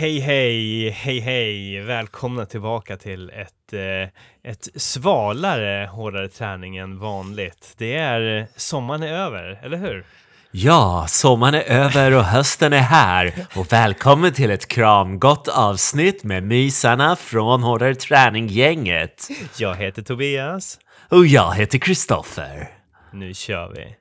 [0.00, 1.80] Hej, hej, hej, hej!
[1.80, 7.74] Välkomna tillbaka till ett, eh, ett svalare hårdare träning än vanligt.
[7.78, 10.04] Det är sommaren är över, eller hur?
[10.50, 13.46] Ja, sommaren är över och hösten är här.
[13.56, 19.28] Och välkommen till ett kramgott avsnitt med mysarna från Hårdare Träning-gänget.
[19.56, 20.78] Jag heter Tobias.
[21.08, 22.68] Och jag heter Kristoffer.
[23.12, 23.96] Nu kör vi.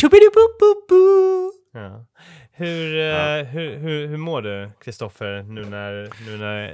[0.00, 1.50] Tubidibububu.
[1.72, 2.06] Ja.
[2.60, 6.68] Hur, eh, hur, hur, hur mår du, Kristoffer, nu när, nu när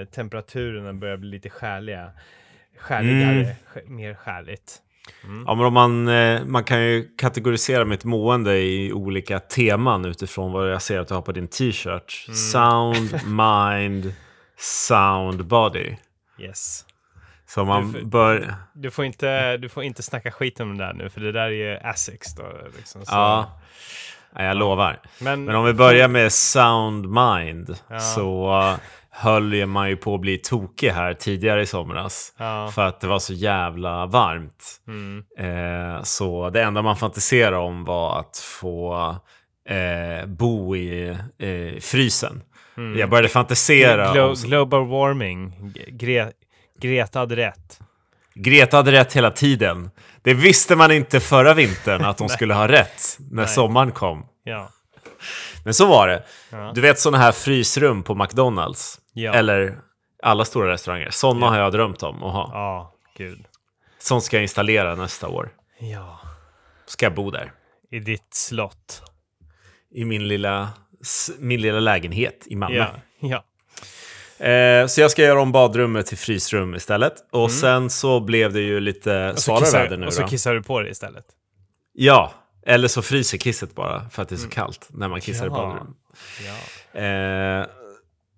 [0.00, 2.10] eh, temperaturerna börjar bli lite skärliga?
[2.78, 4.78] Skärligare, sk- mer skärligt.
[5.46, 10.70] Ja, men man, eh, man kan ju kategorisera mitt mående i olika teman utifrån vad
[10.72, 12.10] jag ser att du har på din t-shirt.
[12.36, 14.14] Sound, mind,
[14.58, 15.96] sound, body.
[16.38, 16.84] Yes.
[17.46, 18.54] Så man Du- bör...
[18.74, 21.50] Du får, inte, du får inte snacka skit om det där nu, för det där
[21.50, 22.52] är Asics då.
[22.76, 23.12] Liksom, så.
[23.14, 23.60] Ja,
[24.34, 25.00] ja, jag lovar.
[25.20, 27.98] Men, Men om vi börjar med sound mind Ja.
[28.00, 28.74] så uh,
[29.10, 32.34] höll man ju på att bli tokig här tidigare i somras.
[32.38, 32.70] Ja.
[32.74, 34.80] För att det var så jävla varmt.
[34.86, 35.24] Mm.
[35.38, 38.94] Eh, så det enda man fantiserade om var att få
[39.68, 42.42] eh, bo i eh, frysen.
[42.96, 44.16] Jag började fantisera om...
[44.16, 45.52] Glo- global warming.
[45.88, 46.32] Gre-
[46.80, 47.80] Greta hade rätt.
[48.34, 49.90] Greta hade rätt hela tiden.
[50.22, 54.26] Det visste man inte förra vintern att de skulle ha rätt när sommaren kom.
[54.44, 54.70] Ja.
[55.64, 56.24] Men så var det.
[56.50, 56.72] Ja.
[56.74, 59.00] Du vet sådana här frysrum på McDonalds?
[59.12, 59.34] Ja.
[59.34, 59.78] Eller
[60.22, 61.10] alla stora restauranger.
[61.10, 62.50] Sådana har jag drömt om att ha.
[62.52, 63.44] Ja, gud.
[63.98, 65.52] Sånt ska jag installera nästa år.
[65.78, 66.20] Ja.
[66.86, 67.52] Ska jag bo där.
[67.90, 69.02] I ditt slott.
[69.94, 70.70] I min lilla,
[71.38, 72.86] min lilla lägenhet i Malmö.
[73.20, 73.44] Ja.
[74.40, 77.12] Eh, så jag ska göra om badrummet till frysrum istället.
[77.30, 79.36] Och sen så blev det ju lite Mm.
[79.36, 80.28] Svalare väder nu och så då.
[80.28, 81.24] kissar du på det istället.
[81.92, 82.32] Ja,
[82.66, 85.48] eller så fryser kisset bara för att det är så kallt när man kissar i
[85.48, 85.60] Mm.
[85.60, 85.66] Ja.
[85.66, 85.94] badrum.
[86.94, 87.00] Ja.
[87.00, 87.66] Eh,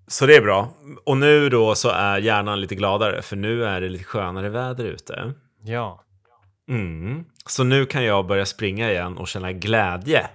[0.08, 0.68] så det är bra.
[1.04, 4.84] Och nu då så är hjärnan lite gladare för nu är det lite skönare väder
[4.84, 5.32] ute.
[5.64, 6.04] Ja.
[6.68, 7.24] Mm.
[7.46, 10.26] Så nu kan jag börja springa igen och känna glädje.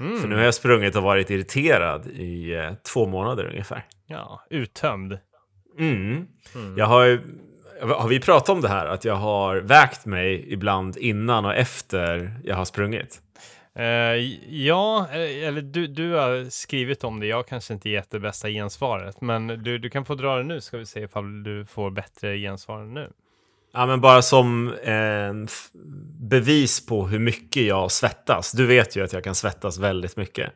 [0.00, 0.20] Mm.
[0.20, 3.84] För nu har jag sprungit och varit irriterad i eh, två månader ungefär.
[4.06, 4.42] Ja.
[4.50, 5.18] Uttömd.
[5.78, 6.26] Mm.
[6.76, 7.20] Jag har,
[7.80, 8.86] har vi pratat om det här?
[8.86, 13.20] Att jag har vägt mig ibland innan och efter jag har sprungit?
[13.74, 13.84] Eh,
[14.48, 17.26] ja, eh, eller du, du har skrivit om det.
[17.26, 20.60] Jag kanske inte gett det bästa gensvaret, men du, du kan få dra det nu
[20.60, 23.10] ska vi se ifall du får bättre gensvar nu.
[23.74, 25.68] Ja, men bara som en f-
[26.20, 28.52] bevis på hur mycket jag svettas.
[28.52, 30.50] Du vet ju att jag kan svettas väldigt mycket.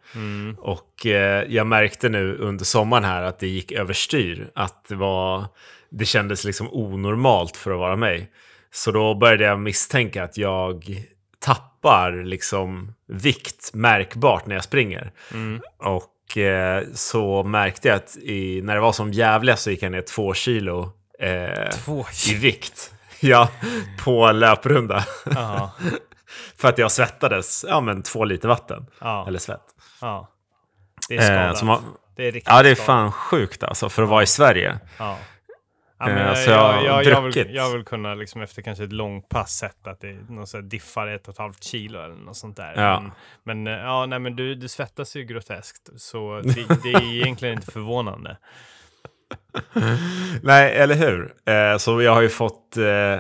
[0.59, 4.51] Och eh, jag märkte nu under sommaren här att det gick överstyr.
[4.55, 5.45] Att det var,
[5.91, 8.31] det kändes liksom onormalt för att vara mig.
[8.73, 10.85] Så då började jag misstänka att jag
[11.39, 15.13] tappar liksom vikt märkbart när jag springer.
[15.79, 19.93] Och eh, så märkte jag att i, när det var som jävligast så gick jag
[19.93, 21.71] ner två kilo eh,
[22.31, 22.95] i vikt.
[23.31, 23.49] Ja,
[24.05, 25.05] på löprunda.
[25.35, 25.71] Ja,
[26.57, 28.87] För att jag svettades, ja men två liter vatten.
[29.01, 29.65] ja, Eller svett.
[30.01, 30.29] ja.
[31.09, 31.63] Det är skadat.
[31.63, 31.81] Eh, har-
[32.17, 32.87] Det är riktigt Ja, det är skadat.
[32.87, 34.79] fan sjukt alltså för att vara i Sverige.
[34.99, 35.19] Ja.
[36.01, 38.85] Ja, Eh, jag, så jag har jag, jag, vill, jag vill kunna liksom efter kanske
[38.85, 42.15] ett långt pass sett att det någon här diffar ett och ett halvt kilo eller
[42.15, 42.73] något sånt där.
[42.83, 43.01] Ja.
[43.01, 47.15] Men, men eh, ja, nej, men du, du svettas ju groteskt, så det, det är
[47.23, 48.37] egentligen inte förvånande.
[50.43, 51.33] Nej, eller hur?
[51.47, 53.17] Eh, så jag har ju fått eh,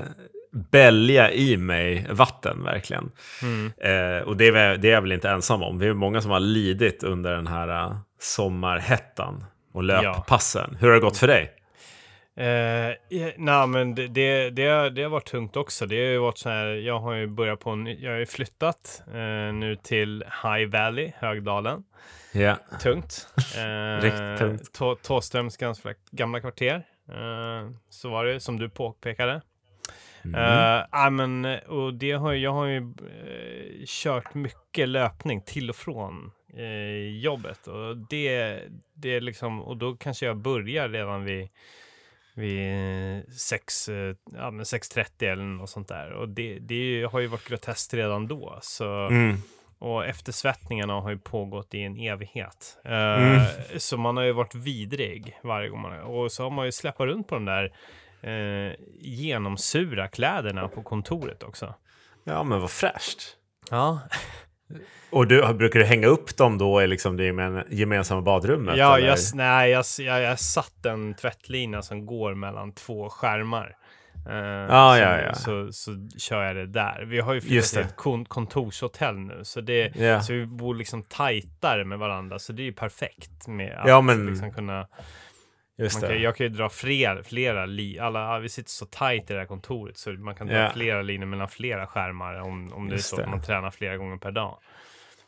[0.70, 3.10] bälja i mig vatten verkligen.
[3.42, 3.66] Mm.
[3.66, 5.78] Eh, och det är, väl- det är jag väl inte ensam om.
[5.78, 10.76] Det är många som har lidit under den här uh, sommarhettan och löppassen.
[10.80, 11.52] Hur har det gått för dig?
[12.36, 15.86] Eh, ja, nej, men det, det, det, har, det har varit tungt också.
[15.86, 18.26] Det har ju varit så här, jag har ju börjat på en, jag har ju
[18.26, 21.82] flyttat eh, nu till High Valley, Högdalen.
[22.38, 22.56] Ja.
[22.82, 23.28] Tungt.
[23.56, 24.72] Eh, Riktigt tungt.
[24.72, 26.86] Tå, Tåströms ganska gamla kvarter.
[27.08, 29.42] Eh, så var det, som du påpekade.
[30.24, 30.34] Mm.
[30.34, 35.76] Eh, ja, men, och det har, jag har ju eh, kört mycket löpning till och
[35.76, 37.66] från eh, jobbet.
[37.66, 38.58] Och det,
[38.94, 41.48] det liksom, och då kanske jag börjar redan vid,
[42.34, 46.12] vid 6, eh, ja, men 6.30 eller något sånt där.
[46.12, 48.58] Och det, det har ju varit groteskt redan då.
[48.62, 49.36] Så, Mm.
[49.78, 52.78] Och eftersvettningarna har ju pågått i en evighet.
[52.84, 53.40] Eh, Mm.
[53.78, 56.72] Så man har ju varit vidrig varje gång man har, Och så har man ju
[56.72, 57.72] släppt runt på de där
[58.22, 61.74] eh, genomsura kläderna på kontoret också.
[62.24, 63.36] Ja, men vad fräscht.
[63.70, 64.00] Ja,
[65.10, 68.76] Och du, brukar du hänga upp dem då i liksom det gemen, gemensamma badrummet?
[68.76, 69.06] ja eller?
[69.06, 73.76] jag, nej, jag, jag, jag satt en tvättlina som går mellan två skärmar.
[74.28, 75.34] Ja, så, ja, ja.
[75.34, 77.04] Så, så kör jag det där.
[77.06, 80.20] Vi har ju flyttat till ett kon kontorshotell nu, så, det, Ja.
[80.22, 84.00] så vi bor liksom tajtare med varandra, så det är ju perfekt med att Ja,
[84.00, 84.86] men- liksom kunna
[85.80, 86.22] Just man kan, det.
[86.22, 89.46] jag kan ju dra fler, flera li, alla, vi sitter så tajt i det här
[89.46, 90.70] kontoret så man kan dra Ja.
[90.74, 93.24] flera linjer mellan flera skärmar om, om det är Just så det.
[93.24, 94.58] att man tränar flera gånger per dag.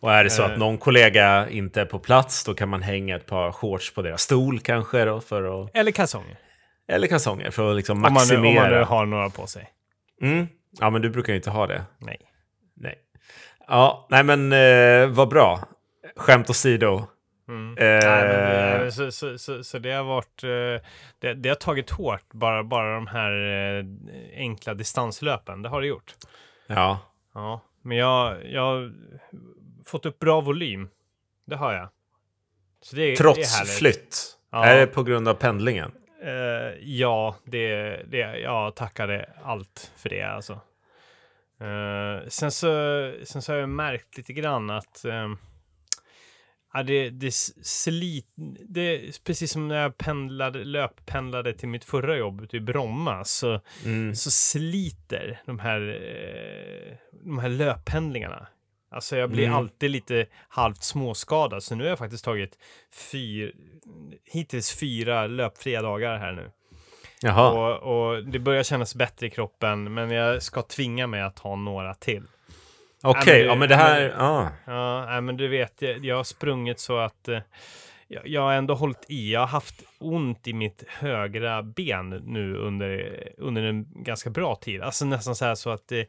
[0.00, 0.50] Och är det så Eh.
[0.53, 4.03] att någon kollega inte är på plats, då kan man hänga ett par shorts på
[4.03, 5.76] deras stol kanske då, för att...
[5.76, 6.37] Eller kalsonger,
[6.91, 8.63] Eller kalsonger, för att liksom om man, nu, om maximera.
[8.63, 9.71] man nu har några på sig.
[10.23, 10.47] mm.
[10.81, 11.85] Ja, men du brukar ju inte ha det.
[11.99, 12.17] Nej.
[12.77, 12.99] Nej.
[13.69, 15.61] Ja, nej men eh, vad bra.
[16.17, 17.07] Skämt åsido.
[17.49, 17.79] Mm.
[17.79, 20.87] Eh, Nej, men, det- så, så, så, så det har varit, eh,
[21.19, 23.33] det, det har tagit hårt, bara, bara de här
[23.79, 23.85] eh,
[24.37, 26.15] enkla distanslöpen, det har det gjort.
[26.67, 26.99] Ja.
[27.35, 28.93] Ja, men jag, jag har
[29.87, 30.89] fått upp bra volym,
[31.47, 31.89] det har jag.
[32.93, 33.73] Det, det Trots härligt.
[33.79, 34.37] flytt.
[34.53, 34.65] Ja.
[34.65, 35.93] Är det på grund av pendlingen?
[36.22, 40.52] Eh, ja, det, det, jag tackade allt för det alltså.
[41.61, 42.67] Eh, sen, så,
[43.25, 45.28] sen så har jag märkt lite grann att eh,
[46.72, 48.26] ja, det, det, slit,
[48.69, 53.61] det precis som när jag pendlade, löppendlade till mitt förra jobb ute i Bromma så,
[53.84, 54.14] Mm.
[54.14, 58.49] så sliter de här, eh, de här löppendlingarna.
[58.91, 59.57] Alltså jag blir Mm.
[59.57, 62.59] alltid lite halvt småskadad, så nu har jag faktiskt tagit
[63.11, 63.53] fyr,
[64.33, 66.51] hittills fyra löpfria dagar här nu.
[67.23, 67.51] Jaha.
[67.79, 71.57] Och, och det börjar kännas bättre i kroppen, men jag ska tvinga mig att ta
[71.57, 72.23] några till.
[73.03, 74.01] Okej, det- ja men det här...
[74.01, 75.21] men- Ja.
[75.21, 77.39] Men du vet, jag, jag har sprungit så att eh,
[78.12, 79.33] jag, jag har ändå hållit i.
[79.33, 84.83] Jag har haft ont i mitt högra ben nu under, under en ganska bra tid.
[84.83, 86.07] Alltså nästan så här så att det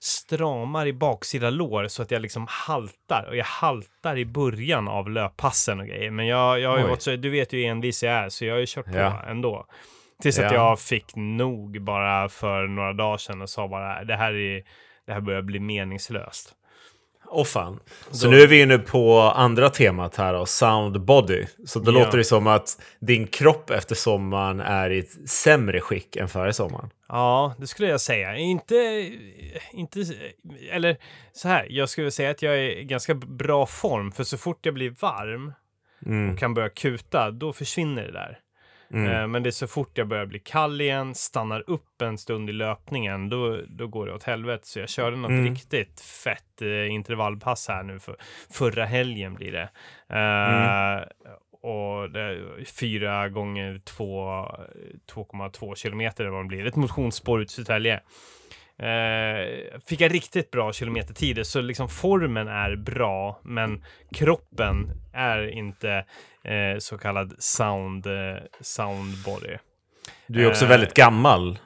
[0.00, 3.26] stramar i baksida lår så att jag liksom haltar.
[3.28, 6.10] Och jag haltar i början av löppassen och grejer.
[6.10, 6.90] Men jag, jag har ju Oj.
[6.90, 8.96] varit så, du vet ju hur envis jag är, så jag har ju kört på
[8.98, 9.22] Ja.
[9.26, 9.66] ändå.
[10.22, 10.54] Tills att Ja.
[10.54, 14.62] jag fick nog bara för några dagar sedan och sa bara det här, är,
[15.06, 16.54] det här börjar bli meningslöst.
[17.32, 17.80] Åh fan.
[18.10, 21.46] Så Då- nu är vi inne på andra temat här då, sound body.
[21.66, 21.98] Så då Ja.
[22.04, 26.52] låter det som att din kropp efter sommaren är i ett sämre skick än före
[26.52, 26.90] sommaren.
[27.08, 28.36] Ja, det skulle jag säga.
[28.36, 28.74] Inte,
[29.72, 30.00] inte,
[30.70, 30.96] eller
[31.32, 34.66] så här, jag skulle säga att jag är i ganska bra form, för så fort
[34.66, 35.52] jag blir varm
[36.06, 36.32] Mm.
[36.32, 38.38] och kan börja kuta, då försvinner det där.
[38.92, 39.12] Mm.
[39.12, 42.50] Eh, Men det är så fort jag börjar bli kall igen, stannar upp en stund
[42.50, 44.66] i löpningen, då, då går det åt helvete.
[44.66, 45.54] Så jag körde något Mm.
[45.54, 48.16] riktigt fett eh, intervallpass här nu för
[48.50, 49.68] förra helgen blir det.
[50.08, 50.96] Mm.
[50.98, 51.04] Eh,
[51.64, 52.08] och
[52.80, 54.46] fyra gånger två,
[55.14, 56.66] 2,2 kilometer eller vad det blir.
[56.66, 58.00] Ett motionsspår ut i Södertälje.
[58.82, 63.84] Eh, fick jag riktigt bra kilometertider, så liksom formen är bra, men
[64.14, 66.04] kroppen är inte
[66.44, 69.56] eh, så kallad sound, eh, sound body.
[70.26, 71.58] Du är också väldigt gammal.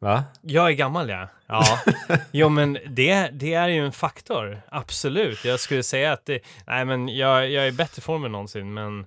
[0.00, 0.24] Va?
[0.42, 1.28] Jag är gammal, ja.
[1.46, 1.64] Ja,
[2.32, 4.62] jo, men det, det är ju en faktor.
[4.68, 5.44] Absolut.
[5.44, 8.74] Jag skulle säga att det, nej, men jag, jag är i bättre form än någonsin,
[8.74, 9.06] men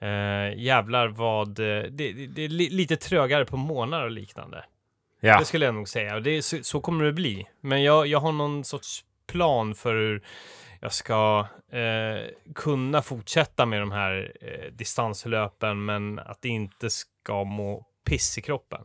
[0.00, 4.64] eh, jävlar vad, det, det, det är li, lite trögare på månader och liknande.
[5.24, 5.38] Ja.
[5.38, 6.20] Det skulle jag nog säga.
[6.20, 7.46] Det, så, så kommer det bli.
[7.60, 10.22] Men jag, jag har någon sorts plan för hur
[10.80, 17.44] jag ska eh, kunna fortsätta med de här eh, distanslöpen, men att det inte ska
[17.44, 18.84] må piss i kroppen.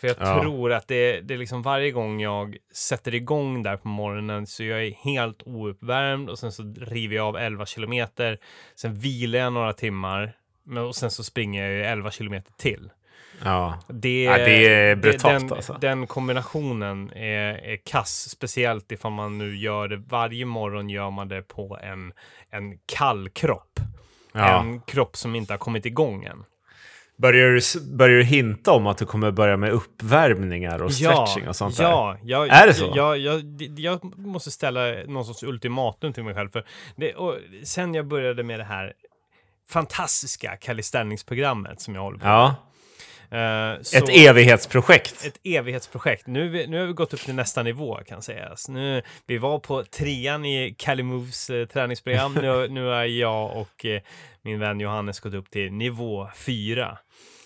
[0.00, 0.40] För jag Ja.
[0.42, 4.64] tror att det, det är liksom varje gång jag sätter igång där på morgonen så
[4.64, 8.38] jag är helt ouppvärmd och sen så river jag av 11 kilometer.
[8.74, 12.90] Sen vilar jag några timmar men, och sen så springer jag ju 11 kilometer till.
[13.44, 13.78] Ja.
[13.88, 15.78] Det, Ja, det är brutalt, den, alltså.
[15.80, 21.28] Den kombinationen är, är kass, speciellt ifall man nu gör det varje morgon gör man
[21.28, 22.12] det på en,
[22.50, 23.80] en kall kropp.
[24.32, 24.60] ja.
[24.60, 26.44] En kropp som inte har kommit igång än.
[27.16, 31.56] Börjar, du, börjar du hinta om att du kommer börja med uppvärmningar och stretching och
[31.56, 31.84] sånt där?
[31.84, 32.92] ja, jag, Är det så?
[32.94, 33.42] Jag, jag,
[33.76, 36.50] jag måste ställa någon sorts ultimatum till mig själv.
[36.50, 36.64] För
[36.96, 37.14] det,
[37.64, 38.92] sen jag började med det här
[39.70, 42.54] fantastiska calisthenics-programmet som jag håller på Ja.
[43.30, 45.24] Eh, så- Ett evighetsprojekt.
[45.26, 46.26] ett evighetsprojekt.
[46.26, 48.68] Nu, nu har vi gått upp till nästa nivå kan sägas.
[48.68, 52.34] Nu, vi var på trean i Calimoves eh, träningsprogram.
[52.34, 54.00] nu, nu är jag och eh,
[54.42, 56.98] min vän Johannes gått upp till nivå fyra.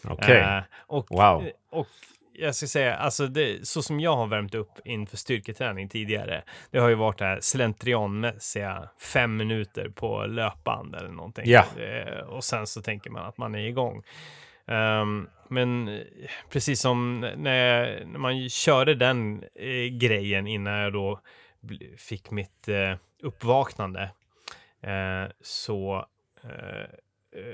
[0.05, 0.37] Okej.
[0.41, 1.45] Eh, och, Wow.
[1.71, 1.87] och
[2.35, 6.79] jag ska säga, alltså det, så som jag har värmt upp inför styrketräning tidigare, det
[6.79, 11.45] har ju varit det här slentrianmässiga fem minuter på löpband eller någonting.
[11.47, 11.65] Ja.
[11.79, 14.03] Eh, och sen så tänker man att man är igång.
[14.73, 16.01] Ehm, men
[16.51, 21.21] precis som när, jag, när man körde den eh, grejen innan jag då
[21.97, 24.11] fick mitt eh, uppvaknande,
[24.81, 26.07] eh, så
[26.45, 26.89] eh,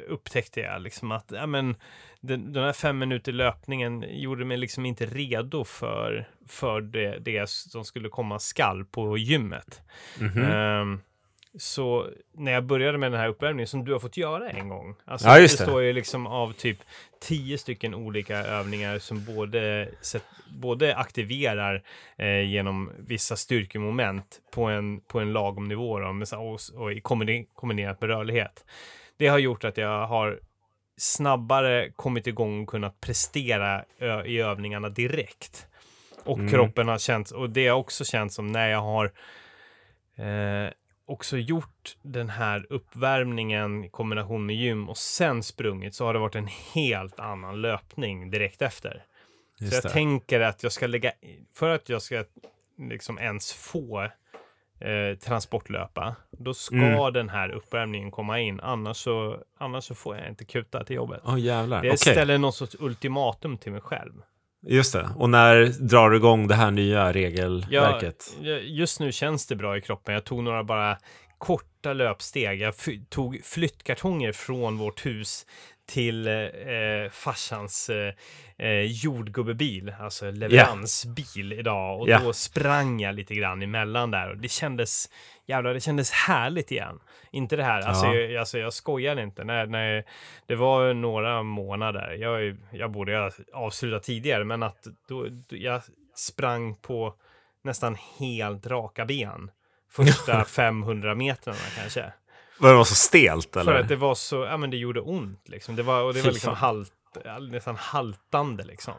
[0.09, 1.77] upptäckte jag liksom att ja, men,
[2.21, 7.51] den, den här fem minuter löpningen gjorde mig liksom inte redo för, för det, det
[7.51, 9.83] som skulle komma skall på gymmet.
[10.21, 10.81] Mm -hmm.
[10.81, 11.01] um,
[11.59, 14.95] så när jag började med den här uppvärmningen som du har fått göra en gång.
[15.05, 16.79] Alltså Ja, det består ju liksom av typ
[17.21, 19.89] tio stycken olika övningar som både,
[20.61, 21.83] både aktiverar
[22.17, 27.03] eh, genom vissa styrkemoment på en, på en lagom nivå då, med, och, och
[27.55, 28.65] kombinerat med rörlighet.
[29.17, 30.41] Det har gjort att jag har
[30.97, 33.85] snabbare kommit igång och kunnat prestera
[34.27, 35.67] i övningarna direkt.
[36.25, 36.51] Och Mm.
[36.51, 39.05] kroppen har känts, och det har också känts som när jag har
[40.17, 40.71] eh,
[41.09, 46.19] också gjort den här uppvärmningen i kombination med gym och sen sprungit så har det
[46.19, 49.05] varit en helt annan löpning direkt efter.
[49.59, 49.89] Så Just jag det.
[49.89, 51.13] tänker att jag ska lägga,
[51.55, 52.25] för att jag ska
[52.79, 54.03] liksom ens få
[54.81, 57.13] eh, transportlöpa, då ska Mm.
[57.13, 61.21] den här uppvärmningen komma in, annars så, annars så får jag inte kuta till jobbet.
[61.25, 61.83] Åh jävlar.
[61.83, 64.13] Det Okej, ställer något sorts ultimatum till mig själv.
[64.67, 65.09] Just det.
[65.17, 68.37] Och när drar du igång det här nya regelverket?
[68.43, 70.15] Ja, just nu känns det bra i kroppen.
[70.15, 70.99] Jag tog några bara
[71.39, 72.61] korta löpsteg.
[72.61, 72.75] Jag
[73.09, 75.47] tog flyttkartonger från vårt hus
[75.89, 76.35] till eh,
[77.11, 78.15] farsans eh,
[78.69, 82.01] eh, jordgubbebil, alltså leveransbil idag.
[82.01, 82.19] Och Ja.
[82.25, 85.09] då sprang jag lite grann emellan där och det kändes,
[85.49, 87.01] jävlar, det kändes härligt igen.
[87.31, 88.15] Inte det här, alltså, Ja.
[88.15, 89.45] jag, alltså jag skojar inte.
[89.45, 90.05] När, när,
[90.47, 95.83] det var några månader, jag, jag borde ha avslutat tidigare, men att då, då, jag
[96.15, 97.15] sprang på
[97.65, 99.51] nästan helt raka ben
[99.93, 102.13] första 500 metrarna kanske.
[102.61, 103.73] Var det var så stelt eller?
[103.73, 105.77] För att det var så, ja men det gjorde ont liksom.
[105.77, 106.93] Det var, och det var liksom halt,
[107.51, 108.95] nästan haltande liksom.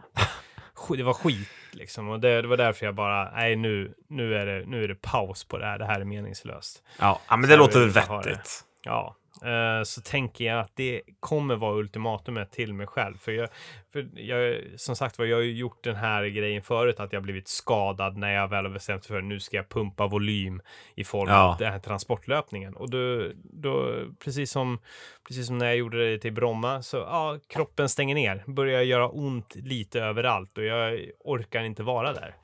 [0.98, 2.10] Det var skit liksom.
[2.10, 4.96] Och det, det var därför jag bara, nej nu, nu, är det, nu är det
[4.96, 5.80] paus på det här.
[5.80, 6.84] Det här är meningslöst.
[7.00, 8.66] Ja, men det låter vettigt.
[8.84, 13.18] Ja, eh, så tänker jag att det kommer vara ultimatumet till mig själv.
[13.18, 13.50] För jag,
[13.94, 17.24] för jag som sagt var, jag har ju gjort den här grejen förut, att jag
[17.24, 20.62] blivit skadad när jag väl har bestämt för att nu ska jag pumpa volym
[20.96, 21.44] i form Ja.
[21.44, 22.76] av den här transportlöpningen.
[22.76, 24.80] Och då, då precis, som,
[25.28, 29.08] precis som när jag gjorde det till Bromma, så ja, kroppen stänger ner, börjar göra
[29.10, 32.36] ont lite överallt och jag orkar inte vara där.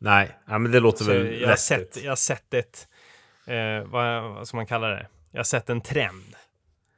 [0.00, 1.60] Nej, ja, men det låter Så väl jag, har vettigt.
[1.60, 2.88] sett, jag har sett ett,
[3.46, 5.06] eh, vad, vad ska man kalla det?
[5.38, 6.34] Jag har sett en trend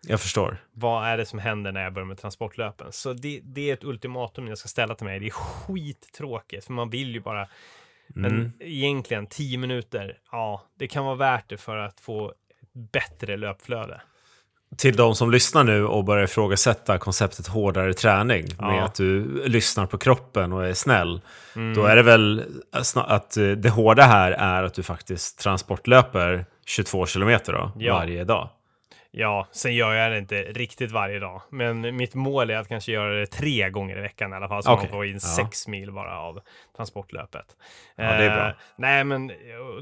[0.06, 0.56] Jag förstår.
[0.72, 2.92] vad är det som händer när jag börjar med transportlöpen?
[2.92, 5.20] Så det, det är ett ultimatum jag ska ställa till mig.
[5.20, 7.48] Det är skittråkigt, för man vill ju bara...
[8.08, 8.52] Men Mm.
[8.60, 12.34] egentligen, 10 minuter, ja, det kan vara värt det för att få ett
[12.92, 14.00] bättre löpflöde.
[14.76, 18.82] Till de som lyssnar nu och börjar ifrågasätta konceptet hårdare träning med Ja.
[18.82, 21.20] att du lyssnar på kroppen och är snäll.
[21.56, 21.74] Mm.
[21.74, 22.44] Då är det väl
[22.94, 27.94] att eh, det hårda här är att du faktiskt transportlöper 22 kilometer då, Ja.
[27.94, 28.48] varje dag.
[29.12, 31.42] Ja, sen gör jag det inte riktigt varje dag.
[31.50, 34.62] Men mitt mål är att kanske göra det tre gånger i veckan i alla fall.
[34.62, 34.82] Så Okej.
[34.84, 35.18] man får in Ja.
[35.20, 36.40] sex mil bara av
[36.76, 37.56] transportlöpet.
[37.96, 38.48] Ja, det är bra.
[38.48, 39.32] Eh, nej, men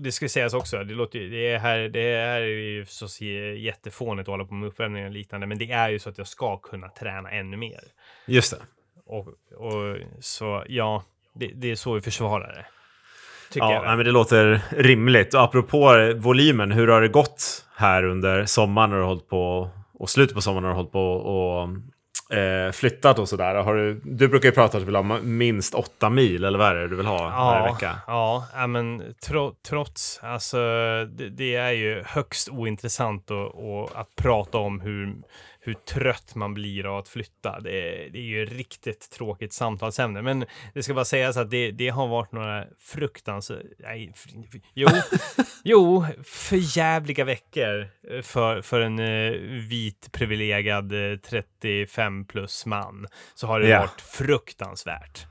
[0.01, 0.85] det ska sägas också.
[0.85, 2.85] Det, låter, ju- det, är här, det här är ju
[3.21, 5.47] j- jättefånigt att hålla på med uppvärmning och liknande.
[5.47, 7.81] Men det är ju så att jag ska kunna träna ännu mer.
[8.27, 8.59] Just det.
[9.07, 11.03] Och, och så ja,
[11.35, 12.67] det, det är så vi försvarar det.
[13.51, 13.85] Tycker Ja, jag.
[13.85, 15.35] nej, men det låter rimligt.
[15.35, 20.11] Och apropå volymen, hur har det gått här under sommaren när du hållit på och
[20.11, 21.69] slutet på sommaren när du hållit på och
[22.39, 23.55] eh, flyttat och sådär?
[23.55, 26.69] Har du, du brukar ju prata att du vill ha minst åtta mil, eller vad
[26.69, 27.97] är det du vill ha varje vecka?
[28.07, 30.59] Ja, ja men tro, trots, alltså
[31.11, 35.15] det, det är ju högst ointressant att, att prata om hur,
[35.69, 37.61] hur trött man blir av att flytta.
[37.61, 37.71] Det,
[38.13, 40.45] det är ju riktigt tråkigt samtalsämne, men
[40.75, 44.13] det ska bara sägas att det, det har varit några fruktansvärda, nej,
[44.75, 44.89] jo,
[45.65, 49.31] jo, förjävliga veckor eh, för, för en eh,
[49.69, 53.81] vit privilegierad eh, 35 plus man, så har det Ja.
[53.81, 55.27] varit fruktansvärt.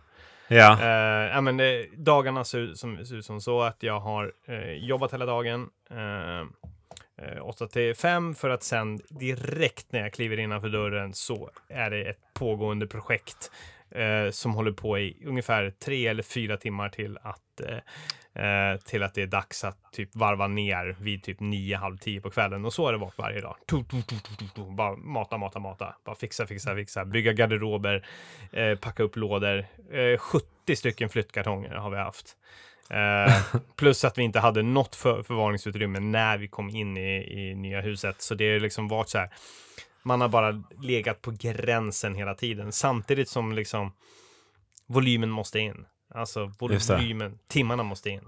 [0.50, 0.88] Ja, Eh,
[1.36, 1.66] ja, men, eh,
[1.98, 5.70] dagarna ser ut som, som så att jag har eh, jobbat hela dagen.
[5.92, 5.98] Eh,
[6.40, 6.46] eh,
[7.22, 11.90] Eh, 8 till 5 för att sen direkt när jag kliver innanför dörren så är
[11.90, 13.52] det ett pågående projekt
[13.92, 17.78] eh, som håller på i ungefär tre eller fyra timmar till att eh,
[18.44, 22.22] eh till att det är dags att typ varva ner vid typ nio, halv tio
[22.22, 22.66] på kvällen.
[22.66, 23.56] Och så har det varit varje dag.
[24.76, 25.96] Bara mata, mata, mata.
[26.06, 27.06] Bara fixa, fixa, fixa.
[27.06, 28.08] Bygga garderober,
[28.52, 29.66] eh, packa upp lådor.
[29.92, 32.38] Eh, 70 stycken flyttkartonger har vi haft.
[32.90, 33.34] Eh,
[33.76, 37.82] plus att vi inte hade något för, förvaringsutrymme när vi kom in i, i nya
[37.82, 38.22] huset.
[38.22, 39.30] Så det har liksom varit så här.
[40.04, 42.72] Man har bara legat på gränsen hela tiden.
[42.72, 43.94] Samtidigt som liksom
[44.88, 45.86] volymen måste in.
[46.14, 48.24] Alltså volymen, timmarna måste in.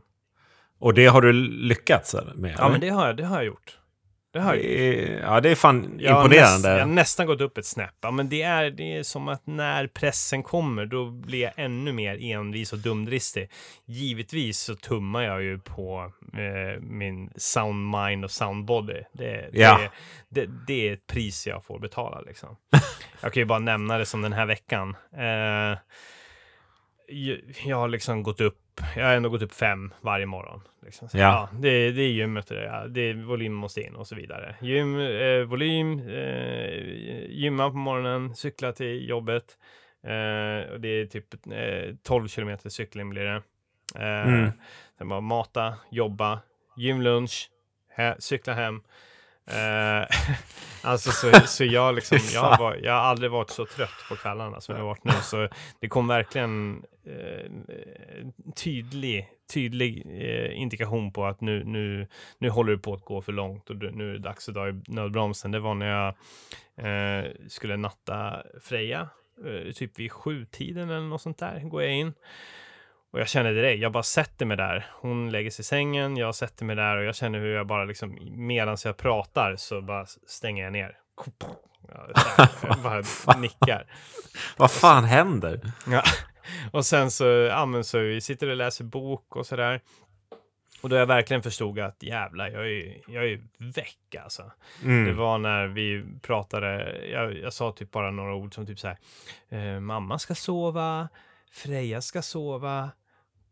[0.80, 2.52] och det har du lyckats med?
[2.52, 2.70] Ja, eller?
[2.70, 3.79] men det har jag, det har jag gjort.
[4.32, 6.56] Det har ja, det är fan Jag har, imponerande.
[6.56, 7.96] näst, jag har nästan gått upp ett snäpp.
[8.02, 11.92] Ja, men det är, det är som att när pressen kommer, då blir jag ännu
[11.94, 13.50] mer envis och dumdristig.
[13.86, 19.02] Givetvis så tummar jag ju på eh, min sound mind och sound body.
[19.14, 19.80] Det, Ja.
[20.30, 22.58] det, det, det är ett pris jag får betala liksom.
[23.22, 24.96] jag kan ju bara nämna det som den här veckan.
[25.18, 25.78] Eh,
[27.66, 28.60] jag har liksom gått upp,
[28.96, 30.62] jag har ändå gått upp fem varje morgon.
[30.86, 31.10] Liksom.
[31.10, 31.50] Så, Ja.
[31.54, 34.56] det, det är gymmet, det, ja, det är volym måste in och så vidare.
[34.62, 39.58] Gym, eh, volym, eh, gymma på morgonen, cykla till jobbet.
[40.04, 43.42] Eh, och det är typ eh, 12 kilometer cykling blir det.
[43.96, 44.52] Eh, Mm.
[44.98, 46.40] Sen bara mata, jobba,
[46.78, 47.50] gymlunch,
[47.96, 48.82] he, cykla hem.
[49.52, 50.08] Eh,
[50.84, 54.62] alltså så, så jag liksom, jag har, jag har aldrig varit så trött på kvällarna
[54.62, 55.12] som jag har varit nu.
[55.22, 55.48] Så
[55.82, 56.80] det kom verkligen eh,
[58.56, 63.32] tydlig, tydlig eh, indikation på att nu, nu, nu håller det på att gå för
[63.32, 65.52] långt och du- nu är det dags att dra i nödbromsen.
[65.52, 66.08] Det var när jag
[66.78, 69.10] eh, skulle natta Freja,
[69.46, 72.14] eh, typ vid sjutiden eller något sånt där, går jag in.
[73.12, 74.86] Och jag känner direkt, jag bara sätter mig där.
[74.92, 77.86] Hon lägger sig i sängen, jag sätter mig där och jag känner hur jag bara
[77.86, 80.98] liksom, medan jag pratar så bara stänger jag ner.
[82.68, 83.86] Jag bara nickar.
[84.58, 85.62] Vad fan händer?
[85.88, 86.04] Ja.
[86.74, 89.82] Och sen så, ja men så vi sitter och läser bok och sådär.
[90.82, 94.52] Och då jag verkligen förstod att jävlar, jag är, jag är väck alltså.
[94.82, 95.18] Det Mm.
[95.18, 98.98] var när vi pratade, jag, jag sa typ bara några ord som typ så här,
[99.76, 101.10] eh, mamma ska sova,
[101.52, 102.90] Freja ska sova,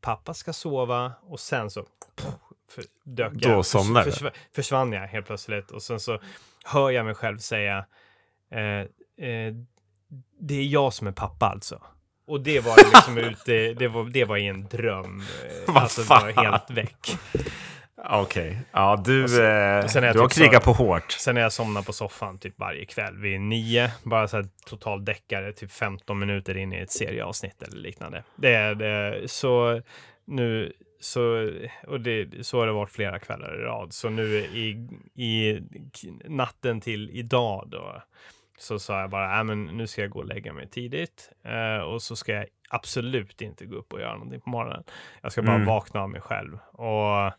[0.02, 1.86] pappa ska sova och sen så
[2.72, 4.12] för, dök Då jag, somnar du?
[4.12, 6.20] försv- försvann jag helt plötsligt och sen så
[6.66, 7.86] hör jag mig själv säga,
[8.52, 8.60] eh,
[9.28, 9.54] eh,
[10.40, 11.82] det är jag som är pappa alltså.
[12.28, 15.22] Och det var liksom ute, det var, det var i en dröm.
[15.68, 16.22] eh, alltså fan?
[16.36, 17.18] var helt väck.
[18.10, 18.58] Okej.
[18.72, 19.46] Ja, du, Och sen-
[19.78, 21.12] eh, och sen är du har typ krigat på hårt.
[21.12, 25.06] Sen när jag somnar på soffan typ varje kväll vid nio, bara så här total
[25.06, 28.24] deckare, typ 15 minuter in i ett serieavsnitt eller liknande.
[28.36, 29.82] Det är det, så
[30.26, 31.52] nu, så,
[31.88, 33.94] och det, så har det varit flera kvällar i rad.
[33.94, 34.88] Så nu i,
[35.24, 35.60] i
[36.26, 38.02] natten till idag då,
[38.58, 41.82] så sa jag bara, äh, men nu ska jag gå och lägga mig tidigt eh,
[41.84, 44.84] och så ska jag absolut inte gå upp och göra någonting på morgonen.
[45.22, 45.68] Jag ska bara Mm.
[45.68, 46.58] vakna av mig själv.
[46.72, 47.32] Och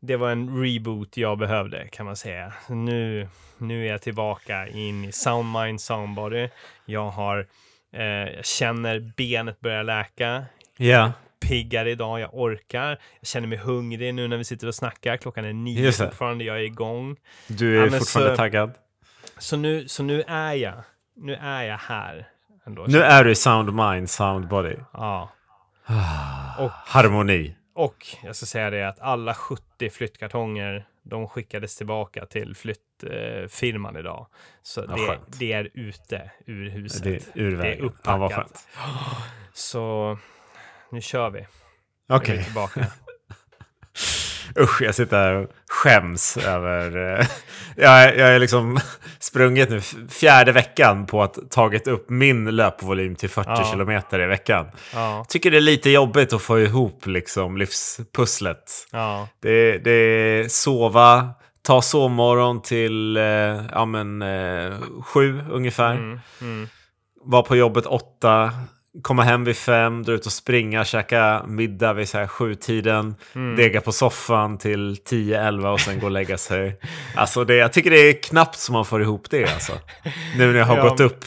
[0.00, 2.52] det var en reboot jag behövde kan man säga.
[2.68, 6.48] Nu, nu är jag tillbaka in i sound mind, sound body.
[6.84, 7.46] Jag har,
[7.92, 10.44] eh, jag känner benet börja läka.
[10.76, 11.12] Ja,
[11.48, 12.88] Piggare idag, jag orkar.
[13.20, 15.16] Jag känner mig hungrig nu när vi sitter och snackar.
[15.16, 17.16] Klockan är nio fortfarande, jag är igång.
[17.48, 18.72] du Ja, är men fortfarande så- taggad.
[19.42, 20.74] Så nu, så nu är jag,
[21.16, 22.28] nu är jag här.
[22.66, 22.84] Ändå.
[22.88, 24.76] Nu är du i sound mind, sound body.
[24.92, 25.30] Ja.
[26.58, 27.56] Och Harmoni.
[27.74, 34.26] Och jag ska säga det att alla 70 flyttkartonger, de skickades tillbaka till flyttfirman idag.
[34.62, 37.04] Så Vad det, det är ute ur huset.
[37.04, 38.68] Det är ur det är upppackat.
[38.76, 39.16] Ja.
[39.52, 40.18] Så
[40.90, 41.46] nu kör vi.
[42.08, 42.44] Okej.
[42.44, 42.86] Tillbaka.
[44.60, 46.96] Usch, jag sitter här och skäms över...
[47.20, 47.26] eh,
[47.76, 48.78] jag, är- jag är liksom
[49.18, 53.68] sprungit nu fjärde veckan på att tagit upp min löpvolym till 40 Ja.
[53.72, 54.66] kilometer i veckan.
[54.94, 58.86] Ja, Tycker det är lite jobbigt att få ihop liksom livspusslet.
[58.92, 61.28] ja, Det, det är sova,
[61.66, 63.22] ta sovmorgon till eh,
[63.72, 64.72] ja, men, eh,
[65.04, 65.94] sju ungefär.
[65.94, 66.68] mm, mm,
[67.24, 68.50] Var på jobbet åtta,
[69.02, 73.56] komma hem vid fem, dra ut och springa, käka middag vid så här sjutiden, mm.
[73.56, 76.78] dega på soffan till 10-11 och sen gå och lägga sig.
[77.16, 79.72] Alltså det, jag tycker det är knappt som man får ihop det alltså.
[80.36, 81.24] Nu när jag har Ja, gått upp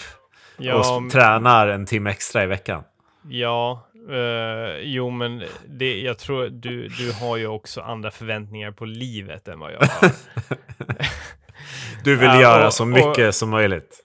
[0.58, 2.84] Ja, och tränar en timme extra i veckan.
[3.30, 8.86] ja eh, jo men det, jag tror du, du har ju också andra förväntningar på
[8.86, 10.12] livet än vad jag har.
[12.04, 14.02] Du vill Ja, göra och- så och- mycket som möjligt.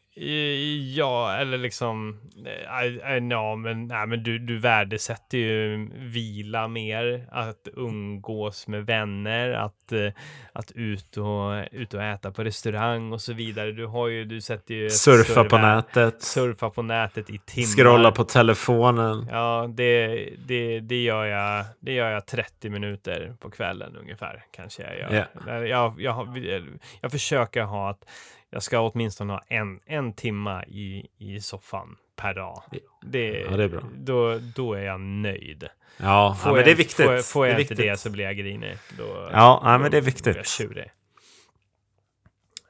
[0.94, 7.68] Ja, eller liksom, eh, ja, men, nej, men du, du värdesätter ju vila mer, att
[7.76, 10.08] umgås med vänner, att, eh,
[10.52, 13.72] att ut, och, ut och äta på restaurang och så vidare.
[13.72, 17.66] Du har ju, du sätter ju Surfa större på nätet, Surfa på nätet i timmar.
[17.76, 19.26] scrolla på telefonen.
[19.30, 24.82] Ja, det, det, det, gör jag, det gör jag 30 minuter på kvällen ungefär, kanske
[24.82, 25.26] jag gör.
[25.46, 26.62] Jag, jag, jag, har-
[27.00, 28.04] jag försöker ha att
[28.50, 32.62] jag ska åtminstone ha en, en timma i, i soffan per dag.
[33.02, 33.80] Det, Ja, det är bra.
[33.96, 35.68] Då, då är jag nöjd.
[35.96, 37.06] Ja, Får ja men det är viktigt.
[37.06, 37.92] Får, jag- får jag det inte viktigt.
[37.92, 38.76] det så blir jag grinig.
[38.98, 40.36] Då, Ja, då men det är viktigt.
[40.36, 40.90] jag tjurig.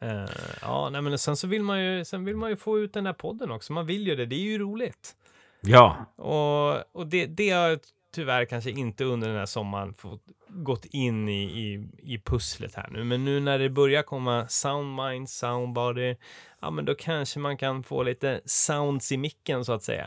[0.01, 0.25] Eh,
[0.63, 3.07] ja, nej, men sen så vill man ju, sen vill man ju få ut den
[3.07, 3.73] här podden också.
[3.73, 4.27] Man vill ju det.
[4.27, 5.17] Det är ju roligt.
[5.61, 7.79] Ja, Och, och det, det har jag
[8.15, 12.89] tyvärr kanske inte under den här sommaren fått, gått in i, i, i pusslet här
[12.91, 13.05] nu.
[13.05, 16.15] Men nu när det börjar komma soundmind, soundbody,
[16.61, 20.07] ja men då kanske man kan få lite sounds i micken så att säga.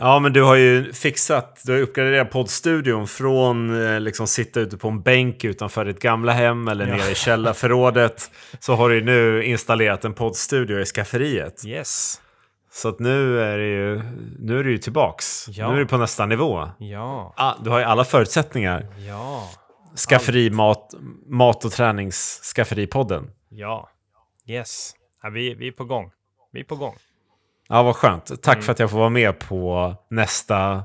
[0.00, 4.76] Ja, men du har ju fixat, du har uppgraderat poddstudion från eh, liksom sitta ute
[4.76, 6.96] på en bänk utanför ditt gamla hem eller Ja.
[6.96, 7.14] nere i
[7.62, 8.30] källarförrådet.
[8.60, 11.64] Så har du ju nu installerat en poddstudio i skafferiet.
[11.66, 12.20] Yes.
[12.72, 14.02] Så att nu är det ju,
[14.38, 15.46] nu är du ju tillbaks.
[15.48, 15.68] Ja.
[15.68, 16.68] Nu är du på nästa nivå.
[16.78, 18.86] Ja, Ah, du har ju alla förutsättningar.
[19.08, 19.50] ja,
[19.98, 20.94] Skafferi, mat,
[21.26, 23.30] mat och träningsskafferipodden.
[23.48, 23.90] ja.
[24.46, 24.94] Yes.
[25.22, 26.10] Ja, vi, vi är på gång.
[26.52, 26.94] Vi är på gång.
[27.68, 28.42] Ja, vad skönt.
[28.42, 28.62] Tack Mm.
[28.64, 30.84] för att jag får vara med på nästa,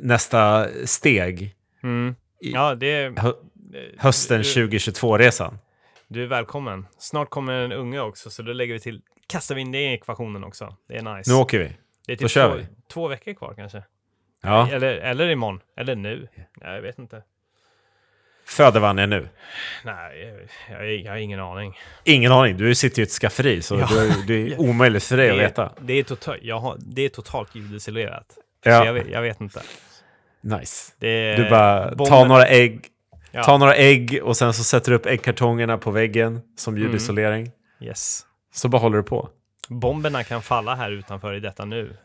[0.00, 1.54] nästa steg.
[1.82, 2.14] Mm.
[2.40, 3.18] Ja, det...
[3.18, 3.32] Hö,
[3.98, 5.58] hösten du, 2022-resan.
[6.08, 6.86] du är välkommen.
[6.98, 9.02] Snart kommer en unge också, så då lägger vi till...
[9.26, 10.76] Kastar vi in det i ekvationen också.
[10.88, 11.30] Det är nice.
[11.32, 11.76] Nu åker vi.
[12.06, 12.66] det är då kör två, vi.
[12.92, 13.82] två veckor kvar kanske.
[14.42, 14.68] Ja.
[14.70, 15.60] Eller, eller imorgon.
[15.76, 16.28] Eller nu.
[16.60, 17.22] Ja, jag vet inte.
[18.46, 19.28] Föder Vanja nu?
[19.84, 20.36] Nej,
[20.70, 21.78] jag, jag, har ingen aning.
[22.04, 22.56] Ingen aning.
[22.56, 23.88] Du sitter ju i ett skafferi, så Ja.
[23.90, 25.62] du, det är omöjligt för dig att det, veta.
[25.64, 28.26] är, det, är totalt, har, det är totalt ljudisolerat.
[28.64, 28.80] Ja.
[28.80, 29.62] Så jag, vet- jag vet inte.
[30.40, 30.92] Nice.
[31.06, 32.86] Är, Du bara tar några ägg,
[33.30, 33.42] Ja.
[33.44, 37.50] tar några ägg och sen så sätter du upp äggkartongerna på väggen som ljudisolering.
[37.80, 38.26] Yes.
[38.54, 39.28] Så bara håller du på.
[39.68, 41.96] Bomberna kan falla här utanför i detta nu.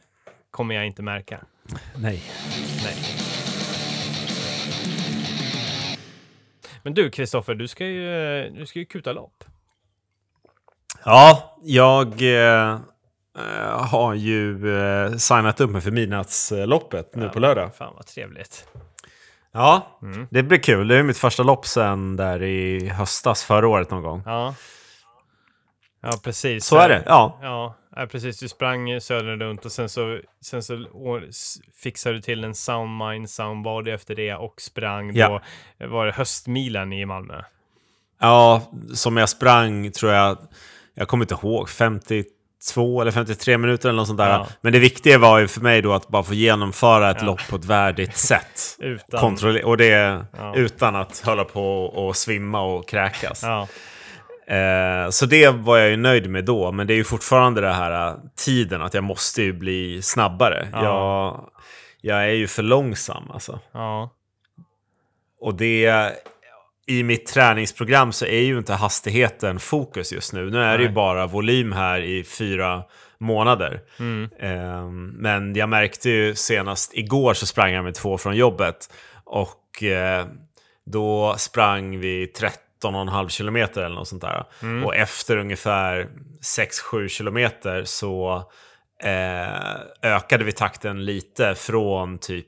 [0.52, 1.40] Kommer jag inte märka.
[1.96, 2.24] Nej.
[2.84, 2.96] Nej.
[6.84, 9.44] Men du, Kristoffer, du ska ju, du ska ju kuta lopp.
[11.06, 12.72] Ja, jag eh,
[13.40, 17.76] eh, har ju eh, signat upp mig för midnattsloppet nu på lördag.
[17.76, 18.68] Fan vad trevligt.
[19.54, 20.28] Ja, Mm.
[20.32, 20.88] det blir kul.
[20.88, 24.24] Det är mitt första lopp sen där i höstas, förra året någon gång.
[24.26, 24.56] Ja.
[26.02, 26.66] Ja, precis.
[26.66, 27.40] Så är det, ja.
[27.42, 28.40] Ja, ja, precis.
[28.40, 30.86] Du sprang södern runt och sen så, sen så
[31.84, 35.42] fixade du till en Soundmind Soundbody efter det och sprang Ja.
[35.80, 37.42] då, var det höstmilen i Malmö?
[38.20, 40.38] Ja, som jag sprang tror jag,
[40.94, 44.30] jag kommer inte ihåg, 52 eller 53 minuter eller något sånt där.
[44.30, 44.48] Ja.
[44.62, 47.26] Men det viktiga var ju för mig då att bara få genomföra ett Ja.
[47.26, 48.78] lopp på ett värdigt sätt.
[48.80, 49.38] Utan...
[49.64, 49.88] Och det
[50.38, 50.54] Ja.
[50.56, 53.44] utan att hålla på och svimma och kräkas.
[54.52, 57.74] Eh, så det var jag ju nöjd med då, men det är ju fortfarande det
[57.74, 60.68] här eh, tiden, att jag måste ju bli snabbare.
[60.72, 60.84] Ja.
[60.84, 61.50] Jag,
[62.02, 63.60] jag är ju för långsam alltså.
[63.72, 64.10] ja,
[65.40, 66.12] Och det,
[66.88, 70.50] i mitt träningsprogram så är ju inte hastigheten fokus just nu.
[70.50, 70.96] Nu är det ju Nej.
[70.96, 72.84] bara volym här i fyra
[73.18, 73.82] månader.
[74.00, 74.30] mm.
[74.40, 78.94] Ehm, men jag märkte ju senast igår så sprang jag med två från jobbet.
[79.24, 80.26] Och eh,
[80.86, 82.28] då sprang vi
[82.84, 84.44] 13,5 kilometer eller något sånt där.
[84.62, 84.86] Mm.
[84.86, 86.08] Och efter ungefär
[86.58, 88.44] 6-7 kilometer så
[89.04, 92.48] eh, ökade vi takten lite från typ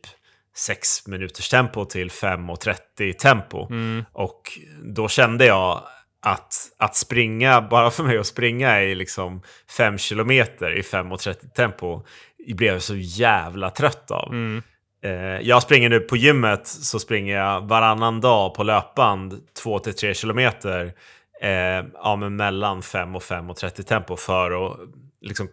[0.56, 3.68] 6 minuters tempo till 5.30 tempo.
[3.70, 4.06] Mm.
[4.14, 4.42] Och
[4.84, 5.84] då kände jag
[6.22, 9.42] att, att springa, bara för mig att springa i liksom
[9.78, 12.02] 5 kilometer i 5.30 tempo,
[12.48, 14.28] blev jag så jävla trött av.
[14.32, 14.64] Mm.
[15.04, 15.12] Eh,
[15.42, 20.94] jag springer nu på gymmet, så springer jag varannan dag på löpband 2-3 kilometer.
[21.42, 24.80] Eh, ja, men mellan 5 och 5.30 tempo för att
[25.22, 25.50] liksom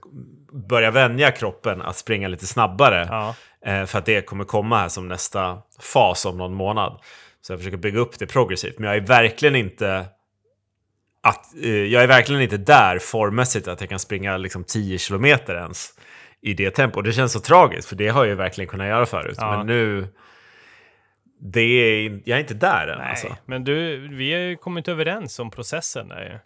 [0.68, 3.06] börja vänja kroppen att springa lite snabbare.
[3.10, 3.34] ja,
[3.66, 7.00] Eh, för att det kommer komma här som nästa fas om någon månad.
[7.40, 8.78] Så jag försöker bygga upp det progressivt.
[8.78, 10.06] Men jag är verkligen inte
[11.22, 15.54] att, eh, jag är verkligen inte där formmässigt att jag kan springa liksom 10 kilometer
[15.54, 15.88] ens
[16.42, 17.02] i det tempo.
[17.02, 19.36] Det känns så tragiskt för det har jag ju verkligen kunnat göra förut.
[19.40, 19.56] Ja.
[19.56, 20.08] Men nu,
[21.40, 23.10] det är, jag är inte där än nej.
[23.10, 23.36] alltså.
[23.46, 26.38] Men du, vi har ju kommit överens om processen där ju.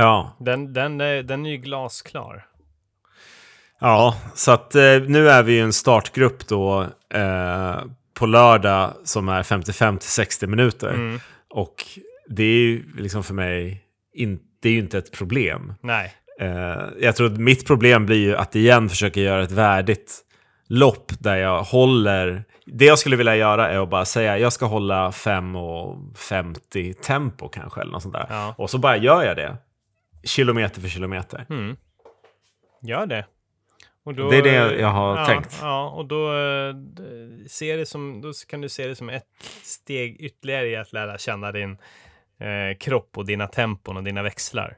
[0.00, 2.46] Ja, Den, den, är- den är ju glasklar.
[3.80, 7.76] Ja, så att eh, nu är vi i en startgrupp då eh,
[8.14, 10.88] på lördag som är 55-60 minuter.
[10.94, 11.20] Mm.
[11.50, 11.84] Och
[12.28, 15.74] det är ju liksom för mig, in, det är ju inte ett problem.
[15.80, 16.14] Nej.
[16.40, 20.22] Eh, jag tror att mitt problem blir ju att igen försöka göra ett värdigt
[20.68, 22.44] lopp där jag håller...
[22.66, 27.80] Det jag skulle vilja göra är att bara säga jag ska hålla 5.50 tempo kanske
[27.80, 28.26] eller något sånt där.
[28.28, 28.54] Ja.
[28.58, 29.56] Och så bara gör jag det.
[30.24, 31.46] Kilometer för kilometer.
[31.50, 31.76] Mm.
[32.82, 33.26] Gör det.
[34.04, 35.58] Då, Det är det jag har ja, tänkt.
[35.62, 36.74] Ja, och då, eh,
[37.48, 39.26] ser det som, då kan du se det som ett
[39.62, 41.78] steg ytterligare i att lära känna din
[42.38, 44.76] eh, kropp och dina tempon och dina växlar.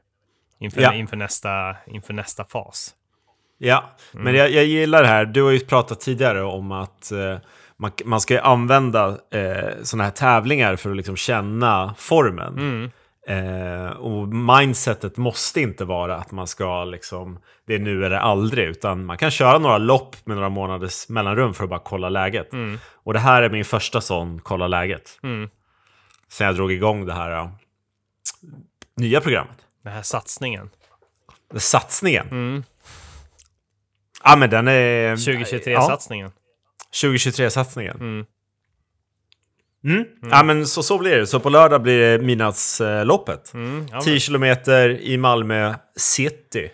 [0.59, 0.93] Inför, Ja.
[0.93, 2.93] inför, nästa, inför nästa fas.
[3.57, 4.23] Ja, Mm.
[4.23, 5.25] men jag, jag gillar det här.
[5.25, 7.37] Du har ju pratat tidigare om att eh,
[7.77, 12.53] man, man ska använda eh, sådana här tävlingar för att liksom känna formen.
[12.57, 12.91] Mm.
[13.27, 18.67] Eh, och mindsetet måste inte vara att man ska liksom, det är nu eller aldrig,
[18.67, 22.53] utan man kan köra några lopp med några månaders mellanrum för att bara kolla läget.
[22.53, 22.79] Mm.
[23.03, 25.19] Och det här är min första sån kolla läget.
[25.23, 25.49] Mm.
[26.29, 27.49] sen jag drog igång det här uh,
[28.95, 29.57] nya programmet.
[29.89, 30.69] Den här satsningen.
[31.55, 32.27] Satsningen.
[32.27, 32.63] Mm.
[34.23, 35.15] Ja, men den är...
[35.15, 36.31] 2023-satsningen.
[37.01, 37.95] 2023-satsningen.
[37.99, 38.25] Mm.
[39.83, 40.05] Mm.
[40.21, 41.27] Ja, men så, så blir det.
[41.27, 43.53] Så på lördag blir det midnattsloppet.
[43.53, 43.87] Mm.
[43.91, 46.71] Ja, 10 men, kilometer i Malmö city.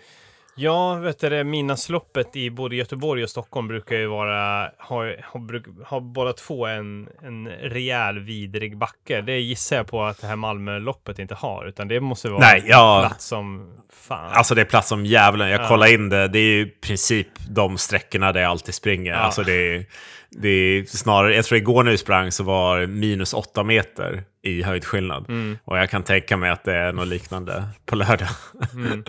[0.56, 6.00] Ja, vet du Midnattsloppet i både Göteborg och Stockholm brukar ju vara, har, har, har
[6.00, 9.20] båda två en, en rejäl vidrig backe.
[9.20, 12.64] Det gissar jag på att det här Malmöloppet inte har, utan det måste vara Nej,
[12.66, 13.06] ja.
[13.08, 14.32] plats som fan.
[14.32, 15.48] Alltså det är plats som djävulen.
[15.48, 15.68] Jag Ja.
[15.68, 16.28] kollar in det.
[16.28, 19.12] Det är ju i princip de sträckorna där jag alltid springer.
[19.12, 19.18] Ja.
[19.18, 19.84] Alltså det är,
[20.30, 24.62] det är snarare, jag tror igår när vi sprang så var minus åtta meter i
[24.62, 25.28] höjdskillnad.
[25.28, 25.58] Mm.
[25.64, 28.28] Och jag kan tänka mig att det är något liknande på lördag.
[28.74, 29.04] Mm.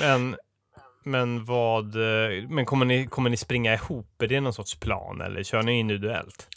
[0.00, 0.36] Men,
[1.04, 4.22] men vad, eh, men kommer ni, kommer ni springa ihop?
[4.22, 6.48] Är det någon sorts plan eller kör ni individuellt?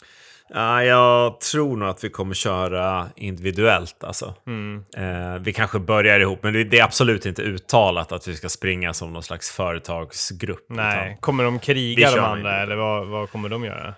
[0.50, 4.04] Ja, jag tror nog att vi kommer köra individuellt.
[4.04, 4.34] Alltså.
[4.46, 4.84] Mm.
[4.96, 8.94] Eh, vi kanske börjar ihop, men det är absolut inte uttalat att vi ska springa
[8.94, 10.66] som någon slags företagsgrupp.
[10.68, 13.94] Nej, kommer de kriga de andra eller vad, vad kommer de göra?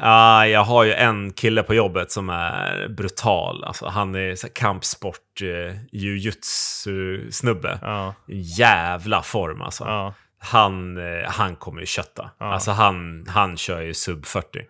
[0.00, 3.64] Ja, jag har ju en kille på jobbet som är brutal.
[3.64, 7.78] Alltså, han är kampsport, eh, jujutsu-snubbe.
[7.82, 8.14] Ja,
[8.58, 9.84] Jävla form alltså.
[9.84, 12.30] ja, Han, eh, han kommer ju kötta.
[12.38, 12.46] Ja.
[12.52, 14.60] Alltså han, han kör ju sub 40.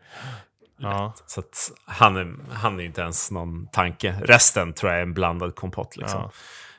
[0.80, 1.12] ja.
[1.26, 1.42] Så
[1.86, 4.14] han, är, han är inte ens någon tanke.
[4.24, 5.96] Resten tror jag är en blandad kompott.
[5.96, 6.30] Liksom.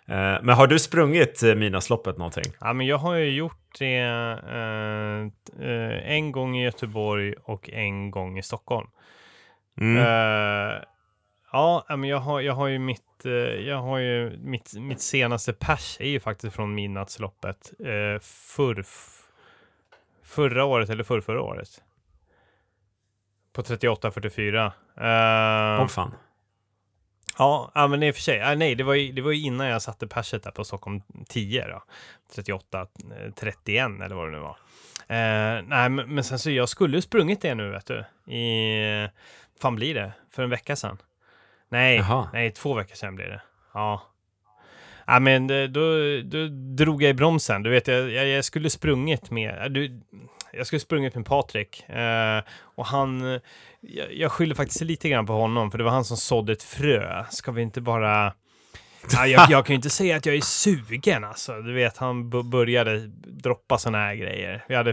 [0.05, 0.13] Ja.
[0.15, 2.53] Eh, men har du sprungit eh, Midnattsloppet någonting?
[2.59, 5.21] Ja, men jag har ju gjort det eh,
[5.67, 8.87] eh, en gång i Göteborg och en gång i Stockholm.
[9.81, 9.97] Mm.
[9.97, 10.83] Eh,
[11.51, 13.31] ja, men jag har, jag har ju mitt, eh,
[13.67, 18.19] jag har ju mitt, mitt senaste pers är ju faktiskt från midnattsloppet uh,
[18.55, 18.85] förr,
[20.23, 21.69] förra året eller förr, förra året.
[23.53, 24.65] På 38.44.
[24.65, 26.13] Uh, Åh fan.
[27.39, 28.41] Ja, ja, men i och för sig.
[28.41, 31.01] Ah, nej, det var, ju, det var ju innan jag satte perset där på Stockholm
[31.27, 31.83] 10 då.
[32.35, 32.87] 38, eh,
[33.35, 34.57] 31 eller vad det nu var.
[35.07, 38.33] Eh, nej, men, men sen så jag skulle ju sprungit det nu vet du.
[38.33, 39.07] I,
[39.61, 40.11] fan blir det?
[40.31, 40.97] För en vecka sedan.
[41.69, 42.29] Nej, Jaha.
[42.33, 43.41] nej, två veckor sedan blir det.
[43.73, 44.03] Ja.
[45.07, 45.81] Ja, men det- då,
[46.23, 47.63] då drog jag i bromsen.
[47.63, 49.71] Du vet, jag, jag, jag skulle sprungit med...
[49.71, 50.01] Du,
[50.53, 51.89] jag skulle sprungit med Patrik.
[51.89, 53.39] Eh, och han...
[53.81, 56.63] Jag, jag skyller faktiskt lite grann på honom, för det var han som sådde ett
[56.63, 57.25] frö.
[57.29, 58.33] Ska vi inte bara...
[59.13, 61.61] Ja, jag, jag kan ju inte säga att jag är sugen alltså.
[61.61, 64.63] Du vet, han började droppa såna här grejer.
[64.67, 64.91] Vi hade.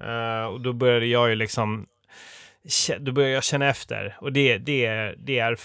[0.00, 1.86] Eh, och då började jag ju liksom,
[2.98, 4.16] då började jag känna efter.
[4.20, 5.56] Och det, det, är- det är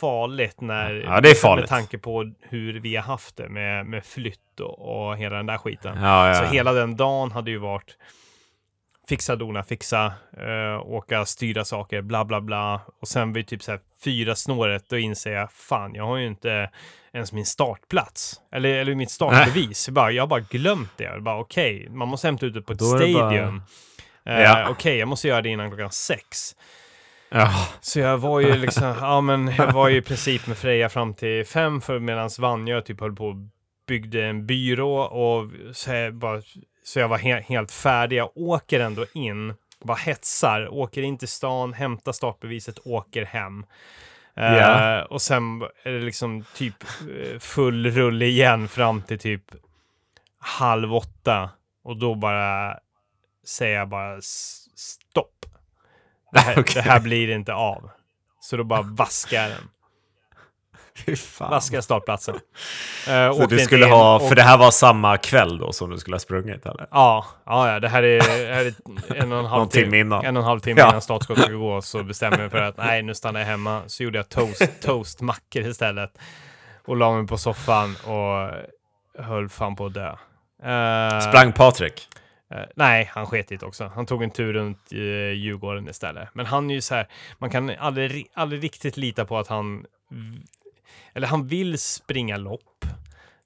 [0.00, 1.62] farligt när, Ja, det är farligt.
[1.62, 5.46] med tanke på hur vi har haft det med, med flytt och, och hela den
[5.46, 5.98] där skiten.
[6.02, 6.34] Ja, ja.
[6.34, 7.96] Så hela den dagen hade ju varit
[9.08, 12.80] fixa, dona, fixa, uh, åka, styra saker, bla, bla, bla.
[13.00, 16.26] Och sen vid typ så här fyra snåret, då inser jag, fan, jag har ju
[16.26, 16.70] inte
[17.12, 18.40] ens min startplats.
[18.52, 19.88] Eller, eller mitt startbevis.
[19.88, 21.04] Jag, bara, jag har bara glömt det.
[21.04, 23.62] Jag bara, okej, man måste hämta ut det på ett det bara- stadium.
[24.26, 24.68] Eh, Ja.
[24.70, 26.56] Okej, jag måste göra det innan klockan sex.
[27.30, 27.68] Ja.
[27.80, 31.14] Så jag var ju liksom, ja men jag var ju i princip med Freja fram
[31.14, 33.36] till fem för medan Vanja typ höll på och
[33.88, 36.42] byggde en byrå och så jag, bara,
[36.86, 38.16] så jag var he helt färdig.
[38.16, 43.66] Jag åker ändå in, bara hetsar, åker in till stan, hämtar startbeviset, åker hem.
[44.36, 45.04] Eh, Ja.
[45.04, 49.42] och sen är det liksom typ eh, full rulle igen fram till typ
[50.38, 51.50] halv åtta.
[51.84, 52.78] Och då bara
[53.46, 54.18] säger jag bara
[54.74, 55.46] stopp.
[56.32, 56.74] Det här, Okej.
[56.74, 57.90] det här blir inte av.
[58.40, 59.68] Så då bara vaskar jag den.
[61.40, 62.34] Vaskar startplatsen.
[62.34, 62.40] Uh,
[63.36, 66.20] Så du skulle ha, för det här var samma kväll då som du skulle ha
[66.20, 66.86] sprungit eller?
[66.90, 68.74] Ja, ja, det här är, det här är
[69.22, 70.24] en och en halv timme innan.
[70.24, 70.88] En och en halv timme Ja.
[70.88, 73.82] innan startskottet ska gå så bestämde jag mig för att nej, nu stannar jag hemma.
[73.86, 76.18] Så gjorde jag toast, toastmackor istället.
[76.84, 78.50] Och la mig på soffan och
[79.24, 80.08] höll fan på att dö.
[80.64, 82.08] Eh, Sprang Patrik?
[82.50, 83.90] Eh, nej, han sket i det också.
[83.94, 86.28] Han tog en tur runt uh, Djurgården istället.
[86.32, 87.06] Men han är ju så här,
[87.38, 89.84] man kan aldrig, ri- aldrig riktigt lita på att han,
[91.16, 92.84] eller han vill springa lopp.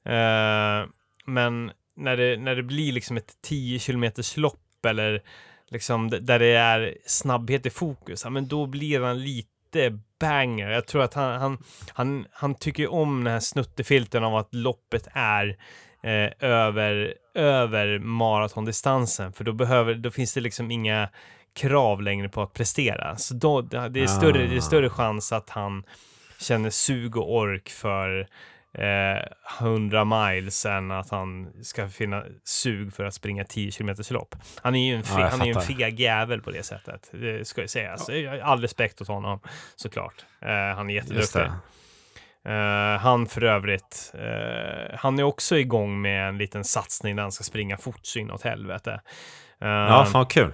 [0.05, 0.89] Eh,
[1.25, 5.23] men när det, när det blir liksom ett 10 kilometers lopp eller
[5.69, 10.71] liksom där det är snabbhet i fokus, ja, men då blir han lite banger.
[10.71, 11.59] Jag tror att han, han,
[11.93, 15.57] han, han tycker om den här snuttefilten av att loppet är
[16.03, 19.33] eh, över, över maratondistansen.
[19.33, 21.09] För då, behöver, då finns det liksom inga
[21.53, 23.17] krav längre på att prestera.
[23.17, 25.85] Så då, det, är större, det är större chans att han
[26.41, 28.29] känner sug och ork för
[28.75, 29.23] eh,
[29.61, 34.35] 100 miles än att han ska finna sug för att springa 10 km lopp.
[34.63, 37.11] Han är ju en, fe- Ja, han är ju en feg jävel på det sättet.
[37.13, 38.11] Det ska ju sägas.
[38.43, 39.41] All respekt åt honom
[39.77, 40.25] såklart.
[40.43, 41.41] Eh, han är jätteduktig.
[42.45, 47.33] Eh, han för övrigt, eh, han är också igång med en liten satsning där han
[47.33, 49.01] ska springa fort så inåt helvete.
[49.61, 50.53] Eh, Ja, fan vad kul.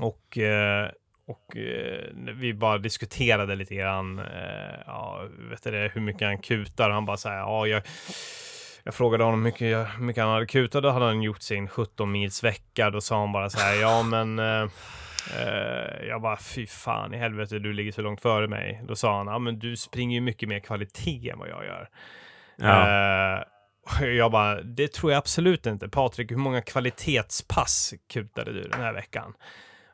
[0.00, 0.90] och eh,
[1.26, 6.38] och eh, vi bara diskuterade lite grann, eh, ja, vet du det, hur mycket han
[6.38, 6.90] kutar.
[6.90, 7.82] Han bara så här, ja, jag,
[8.84, 10.82] jag frågade honom hur mycket, hur mycket han hade kutat.
[10.82, 12.90] Då hade han gjort sin 17 mils vecka.
[12.90, 14.68] Då sa han bara så här, ja men eh,
[15.38, 18.82] eh, jag bara, fy fan i helvete, du ligger så långt före mig.
[18.88, 21.88] Då sa han, ja men du springer ju mycket mer kvalitet än vad jag gör.
[22.56, 23.36] Ja.
[23.36, 23.42] Eh,
[23.82, 25.88] och jag bara, det tror jag absolut inte.
[25.88, 29.34] Patrik, hur många kvalitetspass kutade du den här veckan?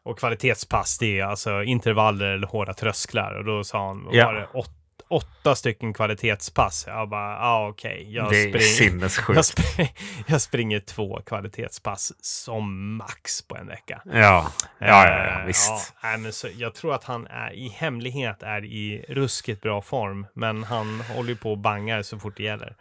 [0.05, 3.35] Och kvalitetspass, det är alltså intervaller eller hårda trösklar.
[3.35, 4.27] Och då sa han, Ja.
[4.27, 4.71] var det, åt,
[5.09, 6.85] åtta stycken kvalitetspass.
[6.87, 8.07] Jag bara, ja ah, okej.
[8.15, 9.37] Jag, det är sinnessjukt.
[9.37, 9.89] jag, spring,
[10.27, 14.03] jag springer två kvalitetspass som max på en vecka.
[14.05, 15.95] Ja, ja, ja, ja Eh, visst.
[16.03, 20.27] Ja, men så, jag tror att han är i hemlighet är i ruskigt bra form,
[20.35, 22.77] men han håller ju på och bangar så fort det gäller.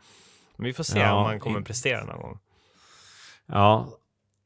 [0.56, 2.40] Men vi får se Ja, om han kommer prestera någon gång.
[3.46, 3.88] Ja,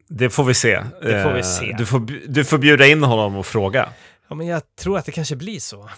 [0.07, 0.83] det får vi se.
[1.01, 1.75] Det får vi Eh, se.
[1.77, 3.89] Du får, du får bjuda in honom och fråga.
[4.27, 5.89] Ja, men jag tror att det kanske blir så.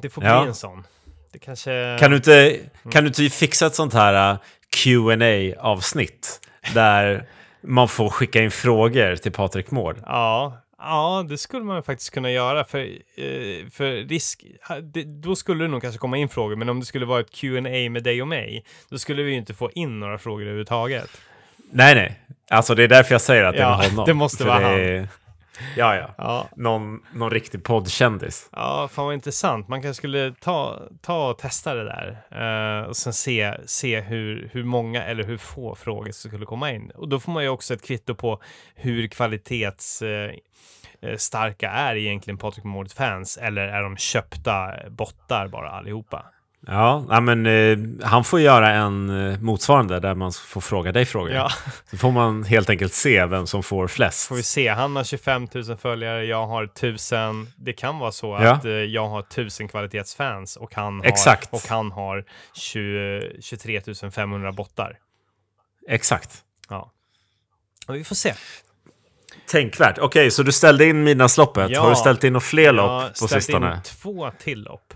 [0.00, 0.40] Det får Ja.
[0.40, 0.86] bli en sån.
[1.32, 1.96] Det kanske...
[2.00, 2.58] Kan du inte,
[2.92, 4.38] kan du inte fixa ett sånt här uh,
[4.70, 6.40] qa avsnitt
[6.74, 7.28] där
[7.62, 9.96] man får skicka in frågor till Patrik Mård?
[10.06, 12.64] Ja, ja, det skulle man faktiskt kunna göra.
[12.64, 14.44] För, eh, för risk...
[15.22, 17.90] då skulle det nog kanske komma in frågor, men om det skulle vara ett Q&A
[17.90, 21.10] med dig och mig, då skulle vi ju inte få in några frågor överhuvudtaget.
[21.72, 22.20] Nej, nej.
[22.50, 24.06] Alltså det är därför jag säger att det är Ja, med honom.
[24.06, 25.08] det måste För vara är-
[25.76, 26.14] Ja, ja.
[26.18, 28.48] Ja, Någon, någon riktig poddkändis.
[28.52, 29.68] Ja, fan vad intressant.
[29.68, 32.18] Man kanske skulle ta, ta och testa det där.
[32.80, 36.72] eh, och sen se, se hur, hur många eller hur få frågor som skulle komma
[36.72, 36.90] in.
[36.90, 38.40] Och då får man ju också ett kvitto på
[38.74, 40.02] hur kvalitets...
[40.02, 40.30] Eh,
[41.02, 46.26] eh, starka är egentligen Patrik Mårds fans eller är de köpta bottar bara allihopa?
[46.68, 51.30] Ja, men eh, han får göra en eh, motsvarande där man får fråga dig frågor.
[51.32, 51.50] Ja,
[51.90, 54.28] Så får man helt enkelt se vem som får flest.
[54.28, 54.68] får vi se.
[54.68, 57.46] Han har 25 000 följare, jag har 1000.
[57.56, 58.52] Det kan vara så Ja.
[58.52, 61.52] att eh, jag har 1000 kvalitetsfans och han har, Exakt.
[61.52, 63.80] och han har 20, 23
[64.14, 64.98] 500 bottar.
[65.88, 66.42] Exakt.
[66.68, 66.92] Ja.
[67.88, 68.34] Och vi får se.
[69.50, 69.98] Tänkvärt.
[69.98, 71.70] Okej, så du ställde in Midnattsloppet.
[71.70, 71.80] Ja.
[71.82, 73.74] Har du ställt in några fler Jag lopp har på ställt sistone?
[73.74, 74.94] in två till lopp.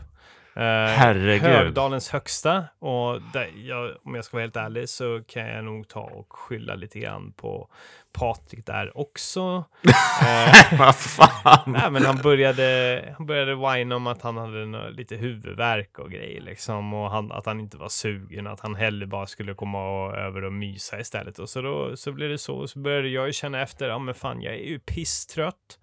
[0.57, 0.63] Eh,
[0.97, 1.43] Herregud.
[1.51, 5.89] Högdalens högsta och där jag, om jag ska vara helt ärlig så kan jag nog
[5.89, 7.69] ta och skylla lite grann på
[8.13, 9.65] Patrik där också.
[10.23, 11.73] Eh, Vad fan?
[11.73, 16.11] Nej, men han började, han började whina om att han hade nå- lite huvudvärk och
[16.11, 16.95] grejer liksom.
[16.95, 20.45] Och han, att han inte var sugen, att han hellre bara skulle komma och, över
[20.45, 21.39] och mysa istället.
[21.39, 22.57] Och så då så blev det så.
[22.57, 25.79] Och så började jag ju känna efter, ja men fan jag är ju pisstrött.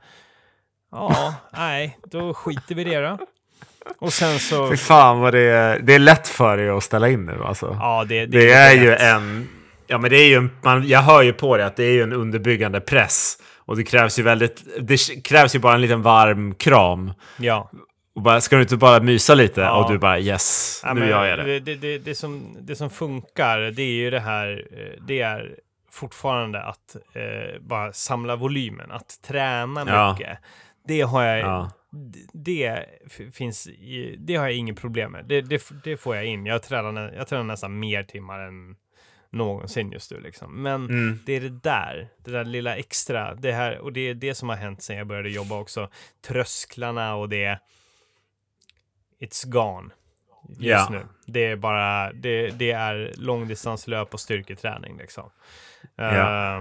[0.91, 3.17] Ja, nej, då skiter vi i det då.
[3.99, 4.69] Och sen så...
[4.69, 5.79] Fy fan vad det är.
[5.79, 7.77] Det är lätt för dig att ställa in nu alltså.
[7.79, 9.01] Ja, det, det, det är ju rätt.
[9.01, 9.47] en...
[9.87, 10.51] Ja, men det är ju en...
[10.61, 13.37] Man, jag hör ju på det att det är ju en underbyggande press.
[13.57, 14.63] Och det krävs ju väldigt...
[14.79, 17.13] Det krävs ju bara en liten varm kram.
[17.37, 17.71] Ja.
[18.15, 19.61] Och bara, ska du inte bara mysa lite?
[19.61, 19.83] Ja.
[19.83, 21.59] Och du bara yes, Ja, nu gör jag det.
[21.59, 25.55] Det, det, det, som, det som funkar, det är ju det här, eh, det är
[25.91, 30.11] fortfarande att eh, bara samla volymen, att träna Ja.
[30.13, 30.37] mycket.
[30.87, 31.71] Det har jag, Ja.
[32.33, 32.85] Det
[33.33, 33.67] finns,
[34.17, 35.25] det har jag inget problem med.
[35.25, 36.45] Det, det, det får jag in.
[36.45, 38.75] Jag tränar, jag tränar nästan mer timmar än
[39.29, 40.61] någonsin just nu liksom.
[40.63, 41.19] Men Mm.
[41.25, 44.49] det är det där, det där lilla extra, det här, och det är det som
[44.49, 45.89] har hänt sen jag började jobba också.
[46.27, 47.59] Trösklarna och det,
[49.19, 49.89] it's gone
[50.49, 50.87] just Ja.
[50.91, 51.05] nu.
[51.25, 55.29] Det är bara, det, det är långdistanslöp och styrketräning liksom.
[55.95, 56.57] Ja.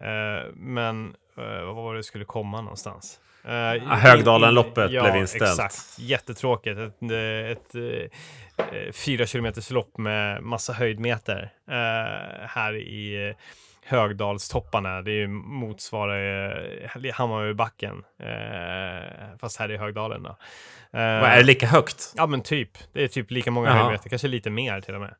[0.00, 3.20] Eh, eh, men uh, vad var det skulle komma någonstans?
[3.44, 5.60] Uh, Högdalenloppet blev inställt.
[5.60, 6.78] Exakt, jättetråkigt.
[6.78, 13.36] Ett, eh, ett, eh, fyra kilometers lopp med massa höjdmeter eh, här i eh,
[13.84, 15.02] Högdalstopparna.
[15.02, 16.58] Det ju motsvarar
[17.04, 20.22] uh, Hammarbybacken, uh, fast här i Högdalen.
[20.22, 20.28] Då.
[20.28, 20.36] Eh,
[20.92, 22.12] Vad, är det lika högt?
[22.16, 22.70] Ja, men typ.
[22.92, 23.78] Det är typ lika många Jaha.
[23.78, 25.14] höjdmeter, kanske lite mer till och med.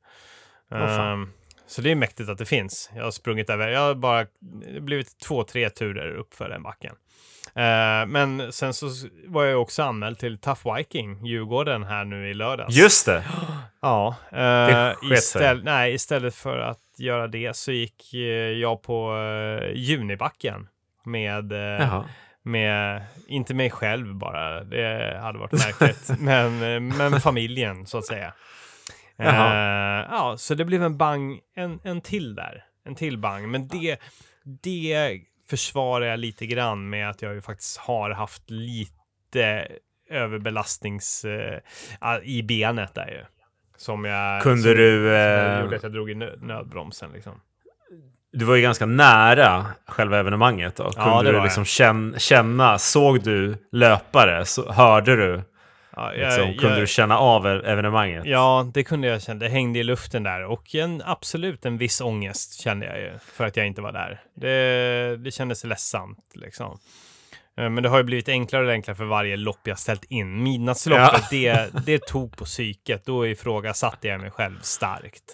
[0.72, 1.32] Ehm,
[1.66, 2.90] så det är mäktigt att det finns.
[2.94, 4.26] Jag har sprungit över, jag har bara
[4.80, 6.94] blivit två, tre turer upp för den backen.
[7.54, 8.86] Eh, men sen så
[9.26, 12.76] var jag också anmäld till Tough Viking, Djurgården, här nu i lördags.
[12.76, 13.24] Just det!
[13.82, 14.16] Ja.
[14.30, 15.12] Det Uh, sket sig.
[15.12, 18.20] istället, nej, istället för att göra det så gick eh,
[18.60, 20.68] jag på uh, Junibacken
[21.04, 22.04] med, eh,
[22.42, 28.06] med, inte mig själv bara, det hade varit märkligt, men, eh, men familjen så att
[28.06, 28.32] säga.
[29.18, 32.64] Eh, ja, så det blev en bang, en, en till där.
[32.84, 33.48] En till bang.
[33.48, 34.00] Men det,
[34.62, 35.20] det
[35.50, 39.66] försvarar jag lite grann med att jag ju faktiskt har haft lite
[40.10, 41.60] överbelastnings eh,
[42.22, 43.24] i benet där ju.
[43.76, 44.42] Som jag...
[44.42, 44.98] Kunde som, du...
[44.98, 47.40] Som Eh, gjorde att jag drog i nö nödbromsen liksom.
[48.32, 50.90] du var ju ganska nära själva evenemanget då.
[50.96, 55.42] Ja, Kunde det du liksom känna, känna, såg du löpare, så, hörde du,
[55.96, 58.22] Ja, liksom, jag, kunde jag, du känna av e- evenemanget?
[58.26, 59.40] Ja, det kunde jag känna.
[59.40, 63.46] Det hängde i luften där och en, absolut en viss ångest kände jag ju för
[63.46, 64.20] att jag inte var där.
[64.36, 66.78] Det, det kändes ledsamt liksom.
[67.56, 70.42] Eh, Men det har ju blivit enklare och enklare för varje lopp jag ställt in.
[70.42, 73.04] Midnattsloppet, det, det tog på psyket.
[73.06, 75.24] Då ifrågasatte jag mig själv starkt.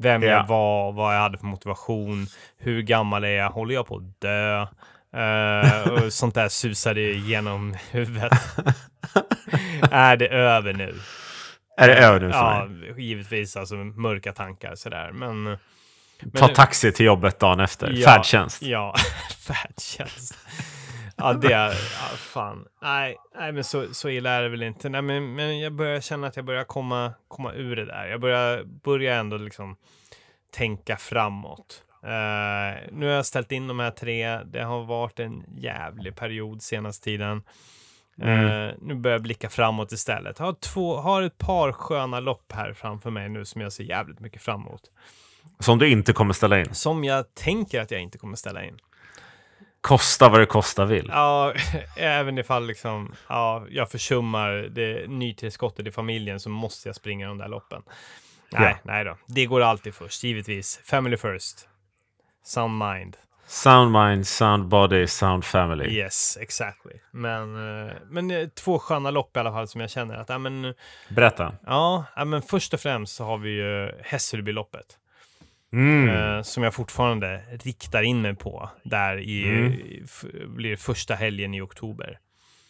[0.00, 0.28] Vem Ja.
[0.30, 2.26] jag var, vad jag hade för motivation,
[2.58, 4.66] hur gammal är jag, håller jag på att dö?
[5.12, 8.32] Eh, och sånt där susade genom huvudet.
[9.90, 10.94] är det över nu?
[11.76, 15.10] Är det över nu för Ja, givetvis alltså mörka tankar sådär.
[15.12, 15.58] Men, men
[16.34, 17.92] Ta taxi till jobbet dagen efter.
[17.92, 18.06] Ja.
[18.08, 18.62] Färdtjänst.
[18.62, 18.94] Ja,
[19.46, 20.38] färdtjänst.
[21.16, 21.68] Ja, det är...
[21.68, 22.64] Ja, fan.
[22.82, 24.88] Nej, nej men så, så illa är det väl inte.
[24.88, 28.06] Nej, men, men jag börjar känna att jag börjar komma, komma ur det där.
[28.06, 29.76] Jag börjar, börjar ändå liksom
[30.52, 31.82] tänka framåt.
[32.02, 34.38] Eh, nu har jag ställt in de här tre.
[34.44, 37.42] Det har varit en jävlig period senaste tiden.
[38.22, 40.38] Eh, nu börjar jag blicka framåt istället.
[40.38, 43.84] Jag har, två, har ett par sköna lopp här framför mig nu som jag ser
[43.84, 44.80] jävligt mycket fram emot.
[45.60, 46.74] Som du inte kommer ställa in.
[46.74, 48.78] Som jag tänker att jag inte kommer ställa in.
[49.80, 51.06] Kosta vad det kosta vill.
[51.12, 51.54] Ja,
[51.96, 57.38] även ifall liksom, ja, jag försummar det nytillskottet i familjen så måste jag springa de
[57.38, 57.82] där loppen.
[58.52, 58.78] Nej, Ja.
[58.82, 59.16] nej då.
[59.26, 60.80] Det går alltid först, givetvis.
[60.84, 61.68] Family first.
[62.44, 63.16] Sound mind.
[63.46, 65.84] Sound mind, sound body, sound family.
[65.96, 66.92] Yes, exactly.
[67.10, 67.54] Men,
[67.88, 70.74] eh, men eh, två sköna lopp i alla fall som jag känner att, ja men,
[71.08, 71.52] Berätta.
[71.66, 74.86] ja, ja, men först och främst så har vi ju Hässelbyloppet.
[75.72, 76.08] Mm.
[76.08, 78.70] Eh, som jag fortfarande riktar in mig på.
[78.84, 80.54] Där i, Mm.
[80.56, 82.18] blir första helgen i oktober.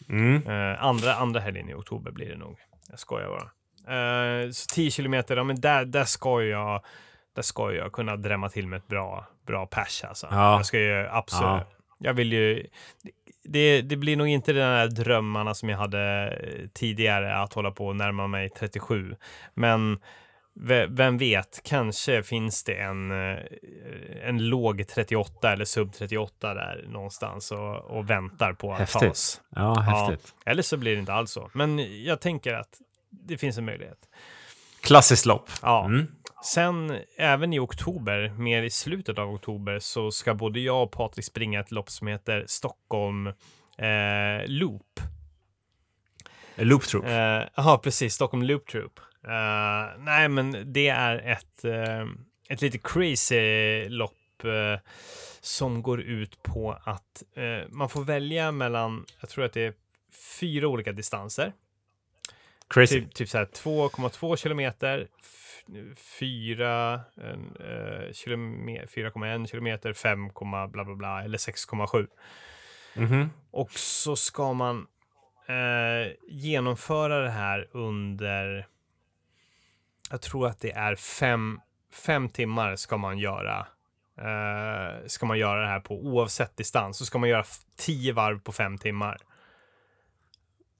[0.09, 0.43] Mm.
[0.79, 2.57] Andra, andra helgen i oktober blir det nog.
[2.89, 3.49] Jag skojar bara.
[3.95, 6.81] Eh, så 10 kilometer, ja, men där, där ska jag
[7.35, 10.27] där ska jag kunna drämma till med ett bra, bra pers alltså.
[10.31, 10.55] Ja.
[10.55, 11.65] Jag ska ju absolut, Ja.
[11.97, 12.67] jag vill ju,
[13.43, 17.71] det, det blir nog inte de här drömmarna som jag hade eh, tidigare att hålla
[17.71, 19.15] på och närma mig 37.
[19.53, 19.99] Men
[20.55, 23.37] ve- vem vet, kanske finns det en, eh,
[24.23, 29.01] en låg 38 eller sub 38 där någonstans och, och väntar på att Häftigt.
[29.01, 29.41] tas.
[29.55, 30.33] Ja, häftigt.
[30.45, 31.49] Eller så blir det inte alls så.
[31.53, 32.77] Men jag tänker att
[33.09, 33.97] det finns en möjlighet.
[34.81, 35.49] Klassiskt lopp.
[35.61, 35.85] Ja.
[35.85, 36.07] Mm.
[36.43, 41.25] Sen även i oktober, mer i slutet av oktober, så ska både jag och Patrik
[41.25, 43.27] springa ett lopp som heter Stockholm
[43.77, 44.99] eh, Loop.
[46.55, 47.05] Loop Troop.
[47.05, 48.13] Eh, Ja, precis.
[48.13, 48.99] Stockholm Loop Troop.
[49.23, 52.07] Eh, nej, men det är ett, eh,
[52.49, 54.79] ett lite crazy lopp eh,
[55.41, 57.23] som går ut på att
[57.69, 59.73] man får välja mellan, jag tror att det är
[60.39, 61.53] fyra olika distanser.
[62.69, 63.01] Crazy.
[63.01, 65.63] Typ, typ så här 2,2 kilometer, f-
[66.19, 72.07] 4 eh, kilometer, 4,1 kilometer, 5, bla bla bla eller 6,7.
[72.95, 73.29] Mhm.
[73.51, 74.87] Och så ska man
[75.47, 78.67] eh, genomföra det här under,
[80.11, 81.59] jag tror att det är fem,
[82.05, 83.67] fem timmar ska man göra.
[84.17, 86.97] Eh, ska man göra det här på oavsett distans.
[86.97, 89.17] Så ska man göra f- tio varv på fem timmar.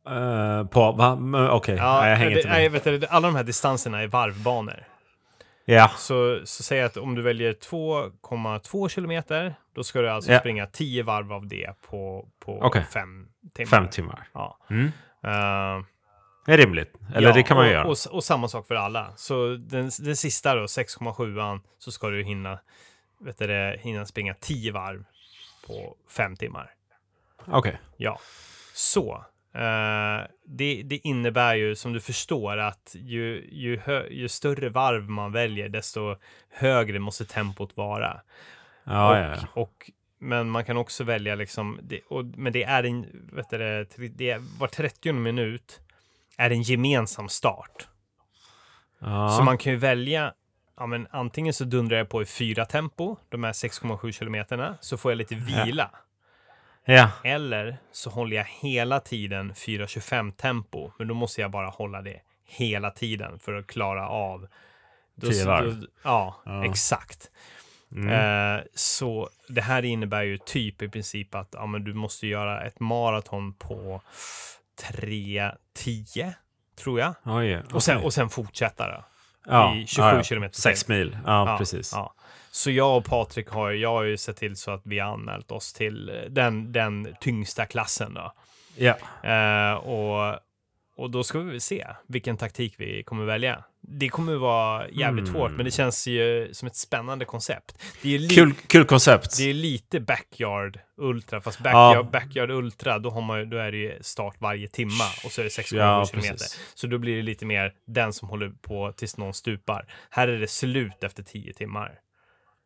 [0.10, 1.16] Eh, på, va?
[1.16, 2.84] Men, Okej, Nej, jag hänger det, inte nej, med.
[2.86, 4.84] vet du, alla de här distanserna är varvbanor.
[5.66, 10.40] Ja, Så, så säg att om du väljer 2,2 kilometer, då ska du alltså Ja.
[10.40, 12.86] springa 10 varv av det på, på Okej.
[12.94, 13.70] fem timmar.
[13.70, 14.28] fem timmar.
[14.34, 14.58] Ja.
[14.70, 14.86] Mm.
[15.24, 15.86] Eh,
[16.46, 16.94] Det är rimligt.
[17.16, 17.84] Eller ja, det kan man och, göra.
[17.88, 19.14] Och, och samma sak för alla.
[19.16, 22.60] Så den, den sista då, 6,7an, så ska du hinna,
[23.20, 25.04] vet du, det, hinna springa 10 varv
[25.68, 26.72] på fem timmar.
[27.48, 27.80] Okej.
[27.98, 28.20] Ja,
[28.74, 29.26] så.
[29.60, 35.10] Eh, det, det innebär ju som du förstår att ju, ju, hö, ju större varv
[35.10, 36.16] man väljer, desto
[36.50, 38.22] högre måste tempot vara.
[38.84, 42.84] Ja, och, ja, och men man kan också välja liksom, det, och, men det är
[42.84, 45.80] en, vet du, det, det är, var 30 minut
[46.38, 47.88] är en gemensam start.
[49.00, 49.30] ja.
[49.30, 50.34] Så man kan ju välja,
[50.78, 54.98] ja men antingen så dundrar jag på i fyra tempo, de här 6,7 kilometerna, så
[54.98, 55.36] får jag lite
[55.66, 55.90] vila.
[55.94, 56.00] ja.
[57.24, 62.22] Eller så håller jag hela tiden 4.25 tempo, men då måste jag bara hålla det
[62.46, 64.48] hela tiden för att klara av.
[65.16, 65.84] Då- Tio varv.
[66.04, 66.66] ja, Ja.
[66.66, 67.32] exakt.
[67.96, 68.10] Mm.
[68.58, 72.62] Eh, så det här innebär ju typ i princip att ja, men du måste göra
[72.66, 74.02] ett maraton på
[74.82, 76.34] 3.10,
[76.84, 77.14] tror jag.
[77.26, 79.06] Oj, Och sen, och sen fortsätta då.
[79.46, 80.24] Ja, i 27 ja, ja.
[80.24, 80.56] kilometer.
[80.62, 81.92] Sex mil, ja, precis.
[81.94, 82.14] Ja.
[82.52, 85.52] Så jag och Patrik har, jag har ju sett till så att vi har anmält
[85.52, 88.34] oss till eh, den, den tyngsta klassen då.
[88.76, 88.98] Ja.
[89.30, 90.40] Eh, och,
[90.96, 93.64] och då ska vi se vilken taktik vi kommer välja.
[93.82, 95.42] Det kommer vara jävligt Mm.
[95.42, 97.78] hårt, men det känns ju som ett spännande koncept.
[98.02, 99.38] Det är, Kul, kul koncept.
[99.38, 101.72] det är lite backyard ultra, fast Ja.
[101.74, 105.42] backyard, backyard ultra, då, har man, då är det ju start varje timma och så
[105.42, 106.34] är det 6,7 Ja, kilometer.
[106.34, 106.60] precis.
[106.74, 109.86] Så då blir det lite mer den som håller på tills någon stupar.
[110.10, 111.92] Här är det slut efter 10 timmar.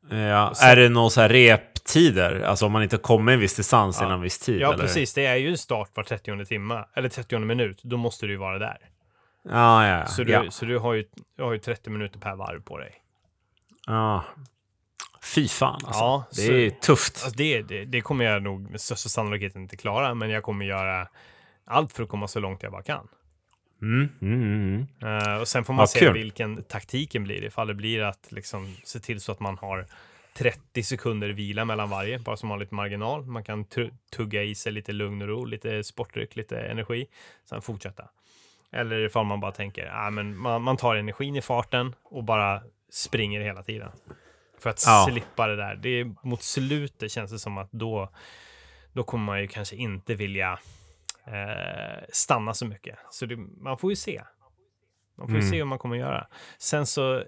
[0.10, 0.54] Ja.
[0.62, 2.42] Är det några så här reptider?
[2.42, 4.06] Alltså om man inte kommer en viss distans Ja.
[4.08, 4.62] inom viss tid?
[4.62, 4.84] Ja, eller?
[4.84, 5.14] precis.
[5.14, 7.80] Det är ju en start var 30 timma, eller 30 minut.
[7.84, 8.78] Då måste du ju vara där.
[9.50, 10.06] Ja, ja, ja.
[10.06, 10.52] Så du, ja.
[10.52, 11.04] så du, har, ju,
[11.38, 12.94] du har ju 30 minuter per varv på dig.
[13.88, 14.24] ja.
[15.36, 16.00] Fy fan alltså.
[16.04, 17.14] Ja, det så- är tufft.
[17.24, 20.66] Alltså det, det, det kommer jag nog med största sannolikhet inte klara, men jag kommer
[20.66, 21.08] göra
[21.66, 23.08] allt för att komma så långt jag bara kan.
[23.84, 25.18] Mm, mm, mm.
[25.18, 26.14] Eh, och sen får man Ja, se kul.
[26.14, 27.44] vilken taktiken blir.
[27.44, 29.86] Ifall det blir att liksom se till så att man har
[30.34, 33.26] 30 sekunder vila mellan varje, bara man har lite marginal.
[33.26, 37.08] Man kan tu- tugga i sig lite lugn och ro, lite sportdryck, lite energi,
[37.50, 38.10] sen fortsätta.
[38.72, 42.62] Eller ifall man bara tänker, ah, men man, man tar energin i farten och bara
[42.92, 43.90] springer hela tiden.
[44.60, 45.08] För att Ja.
[45.12, 45.76] slippa det där.
[45.76, 48.10] Det är mot slutet känns det som att då,
[48.94, 50.60] då kommer man ju kanske inte vilja
[51.28, 53.00] eh, stanna så mycket.
[53.12, 54.22] Så det, man får ju se.
[55.18, 55.52] Man får ju Mm.
[55.52, 56.28] se hur man kommer göra.
[56.58, 57.24] Sen så,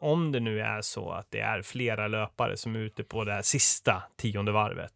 [0.00, 3.32] om det nu är så att det är flera löpare som är ute på det
[3.32, 4.92] här sista tionde varvet,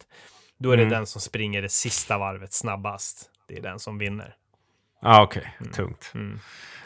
[0.59, 0.92] då är det Mm.
[0.94, 3.30] den som springer det sista varvet snabbast.
[3.48, 4.34] Det är den som vinner.
[5.03, 5.57] Ja, okej.
[5.74, 6.11] Tungt.
[6.14, 6.38] Mm.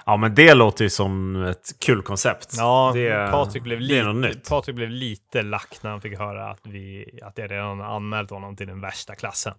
[0.07, 2.55] Ja, men det låter ju som ett kul koncept.
[2.59, 4.49] Ja, det, Patrik blev, det lite, nytt.
[4.49, 8.57] Patrik blev lite lack när han fick höra att, vi, att jag redan anmält honom
[8.57, 9.55] till den värsta klassen.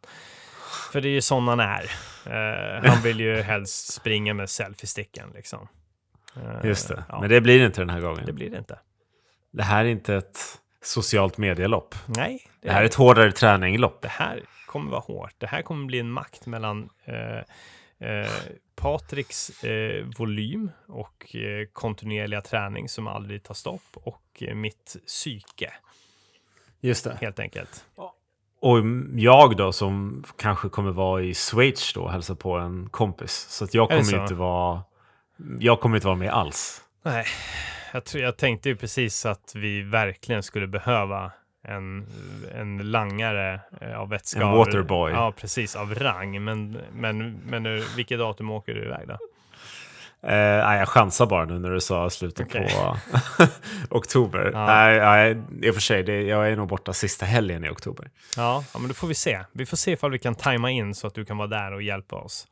[0.91, 1.83] För det är ju sån han är.
[2.25, 5.67] Eh, han vill ju helst springa med selfie-sticken liksom.
[6.35, 7.03] Eh, Just det.
[7.09, 8.25] Ja, Men det blir det inte den här gången.
[8.25, 8.79] det blir det inte.
[9.51, 10.39] Det här är inte ett
[10.81, 11.95] socialt medielopp.
[12.05, 14.01] Nej, det, Det här är ett hårdare träninglopp.
[14.01, 15.33] det här kommer vara hårt.
[15.37, 18.29] Det här kommer bli en makt mellan eh, eh,
[18.75, 25.73] Patriks eh, volym och eh, kontinuerliga träning som aldrig tar stopp och mitt psyke
[26.79, 27.17] Just det.
[27.21, 27.85] helt enkelt.
[28.65, 28.77] Och
[29.15, 33.47] jag då som kanske kommer vara i Schweiz då och hälsa på en kompis.
[33.49, 34.81] Så att jag kommer ju inte vara...
[35.59, 36.81] Jag kommer inte vara med alls.
[37.03, 37.25] Nej,
[37.93, 41.31] jag, tror, jag tänkte ju precis att vi verkligen skulle behöva
[41.67, 42.07] en,
[42.55, 44.41] en langare eh, av vätska.
[44.41, 45.11] En waterboy.
[45.11, 46.43] Ja, precis, av rang.
[46.43, 49.17] Men, men, men eh, vilket datum åker du iväg då?
[50.25, 50.31] Eh,
[50.65, 52.73] nej, jag chansar bara nu när du sa slutet Okej.
[52.75, 52.97] på
[53.97, 54.49] oktober.
[54.53, 54.65] Ja.
[54.65, 58.09] Nej, nej, i och för sig, det, jag är nog borta sista helgen i oktober.
[58.37, 59.39] Ja, ja, men då får vi se.
[59.51, 61.81] Vi får se ifall vi kan tajma in så att du kan vara där och
[61.81, 62.47] hjälpa oss.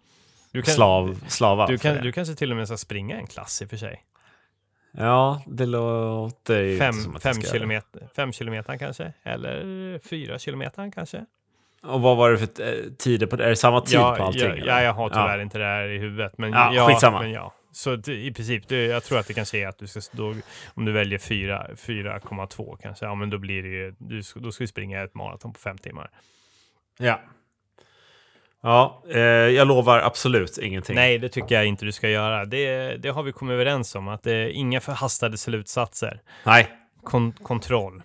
[0.52, 1.68] Du kan, Slav, slava.
[1.68, 4.04] du, kan, du kanske till och med ska springa en klass i och för sig.
[4.98, 9.14] Ja, det låter ju Fem, som att jag fem, ska göra kilometer, fem kilometer kanske?
[9.24, 11.26] Eller fyra kilometer kanske?
[11.84, 13.46] Och vad var det för eh, tider på det?
[13.46, 14.42] Är det samma tid ja, på allting?
[14.44, 14.68] Ja, eller?
[14.68, 15.42] ja, jag har tyvärr Ja.
[15.44, 16.38] inte det här i huvudet.
[16.38, 17.20] Men Ja, ja, skitsamma.
[17.22, 17.54] Men ja.
[17.74, 20.36] Så i princip, det, jag tror att det kanske är att du ska, då,
[20.74, 24.64] om du väljer fyra- 4,2 kanske, ja men då blir det ju, du, då ska
[24.64, 26.10] du springa ett maraton på fem timmar.
[27.00, 27.22] Ja.
[28.62, 30.96] Ja, eh, jag lovar absolut ingenting.
[30.96, 32.46] Nej, det tycker jag inte du ska göra.
[32.46, 36.22] Det, det har vi kommit överens om, att det är inga förhastade slutsatser.
[36.46, 36.68] Nej.
[37.04, 38.02] Kon, kontroll.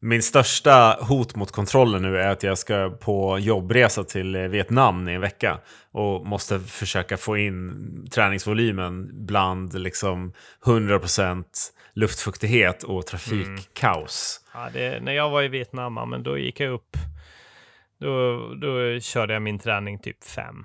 [0.00, 5.14] Min största hot mot kontrollen nu är att jag ska på jobbresa till Vietnam i
[5.14, 5.58] en vecka
[5.92, 7.72] och måste försöka få in
[8.12, 10.32] träningsvolymen bland liksom
[10.64, 11.44] 100%
[11.94, 14.40] luftfuktighet och trafikkaos.
[14.54, 14.64] Mm.
[14.64, 16.96] Ja, det, när jag var i Vietnam, men då gick jag upp,
[18.00, 20.64] då, då körde jag min träning typ 5.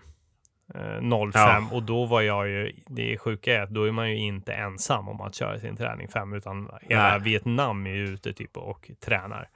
[0.76, 1.68] Eh, 05 Ja.
[1.72, 5.08] och då var jag ju, det sjuka är att då är man ju inte ensam
[5.10, 7.20] om att köra sin träning 5 utan hela Nej.
[7.20, 9.50] Vietnam är ju ute typ och tränar.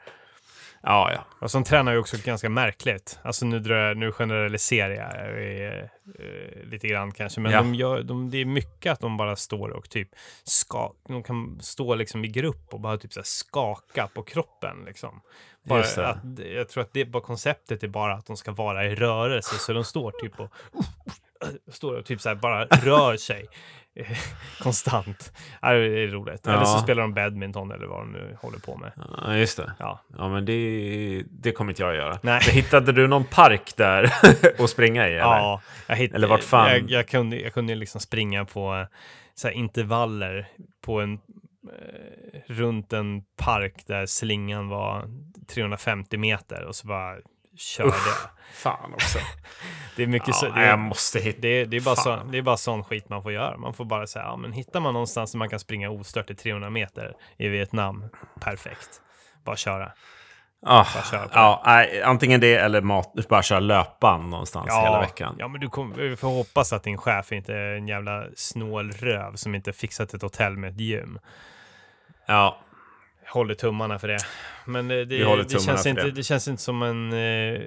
[0.87, 1.25] Ja, ja.
[1.39, 3.19] Och som tränar ju också ganska märkligt.
[3.23, 7.57] Alltså nu, drar jag, nu generaliserar jag eh, eh, lite grann kanske, men Ja.
[7.57, 10.09] de gör, de, det är mycket att de bara står och typ
[10.43, 15.21] ska, de kan stå liksom i grupp och bara typ så skaka på kroppen liksom.
[15.63, 16.17] Bara att,
[16.53, 19.73] jag tror att det bara konceptet är bara att de ska vara i rörelse, så
[19.73, 20.51] de står typ och
[21.73, 23.45] står och typ så här bara rör sig
[24.59, 25.33] konstant.
[25.61, 26.47] Ja, det är roligt.
[26.47, 26.83] Eller så Ja.
[26.83, 28.91] spelar de badminton eller vad de nu håller på med.
[29.25, 29.73] ja just det.
[29.79, 29.99] Ja.
[30.17, 32.19] Ja, men det, det kommer inte jag att göra.
[32.21, 32.41] Nej.
[32.45, 34.13] Men hittade du någon park där
[34.63, 35.11] att springa i?
[35.11, 35.19] Eller?
[35.19, 36.69] Ja, jag hitt, Eller vart fan?
[36.71, 38.87] Jag, jag kunde, jag kunde liksom springa på eh,
[39.35, 40.47] så intervaller
[40.81, 45.05] på en, eh, runt en park där slingan var
[45.53, 47.15] 350 meter och så bara
[47.57, 48.29] kör det.
[48.53, 49.19] Fan också.
[49.95, 51.41] Det är mycket Ja, så, det, jag måste hitta...
[51.41, 53.57] det, det, är bara så, det är bara sån skit man får göra.
[53.57, 56.35] Man får bara säga, ja men hittar man någonstans där man kan springa ostört i
[56.35, 58.05] 300 meter i Vietnam,
[58.39, 59.01] perfekt.
[59.43, 59.91] Bara köra.
[60.67, 65.35] Ah, Bara ja, nej, antingen det eller mat, bara köra löpan någonstans hela veckan.
[65.39, 65.69] Ja, men du
[66.09, 70.13] vi får hoppas att din chef inte är en jävla snål röv som inte fixat
[70.13, 71.19] ett hotell med ett gym.
[72.25, 72.59] Ja,
[73.35, 74.17] Håller tummarna för det.
[74.65, 76.11] Men det, Vi det, det, tummarna känns, inte, det.
[76.11, 77.61] det känns inte som en, eh,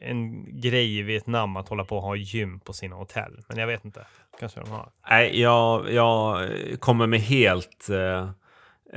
[0.00, 3.40] en grej i Vietnam att hålla på och ha gym på sina hotell.
[3.48, 4.06] Men jag vet inte.
[4.40, 4.90] Kanske de har.
[5.10, 6.48] nej, jag, jag
[6.80, 7.88] kommer med helt...
[7.90, 8.28] Eh,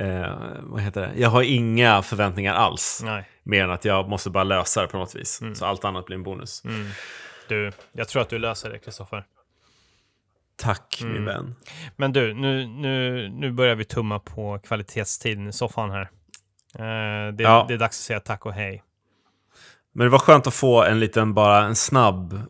[0.06, 1.12] eh, vad heter det?
[1.16, 3.00] Jag har inga förväntningar alls.
[3.04, 3.24] Nej.
[3.42, 5.40] Mer än att jag måste bara lösa det på något vis.
[5.54, 6.64] Så allt annat blir en bonus.
[6.64, 6.86] Mm.
[7.48, 9.24] Du, jag tror att du löser det, Kristoffer.
[10.60, 11.12] Tack Mm.
[11.14, 11.54] min vän.
[11.96, 16.02] Men du, nu, nu, nu börjar vi tumma på kvalitetstiden i soffan här.
[16.78, 17.64] Eh, det, Ja.
[17.68, 18.82] det är dags att säga tack och hej.
[19.94, 22.40] Men det var skönt att få en liten, bara en snabb eh,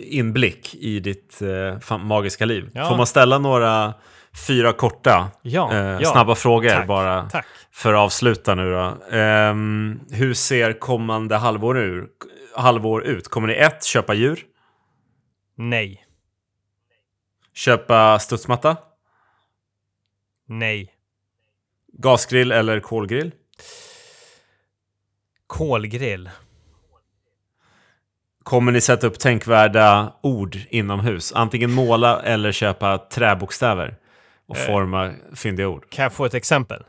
[0.00, 1.42] inblick i ditt
[1.90, 2.70] eh, magiska liv.
[2.74, 2.88] Ja.
[2.88, 3.94] Får man ställa några
[4.46, 6.04] fyra korta, Ja, eh, ja.
[6.12, 7.46] snabba frågor Tack, bara Tack.
[7.72, 9.16] för att avsluta nu då?
[9.16, 12.06] Ehm, hur ser kommande halvår, ur,
[12.56, 13.28] halvår ut?
[13.28, 14.40] Kommer ni ett, köpa djur?
[15.56, 16.04] Nej.
[17.64, 18.76] Köpa studsmatta?
[20.46, 20.92] Nej.
[21.92, 23.32] Gasgrill eller kolgrill?
[25.46, 26.30] Kolgrill.
[28.42, 31.32] Kommer ni sätta upp tänkvärda ord inomhus?
[31.32, 33.96] Antingen måla eller köpa träbokstäver
[34.46, 34.66] och Eh.
[34.66, 35.90] forma fyndiga ord.
[35.90, 36.84] Kan jag få ett exempel?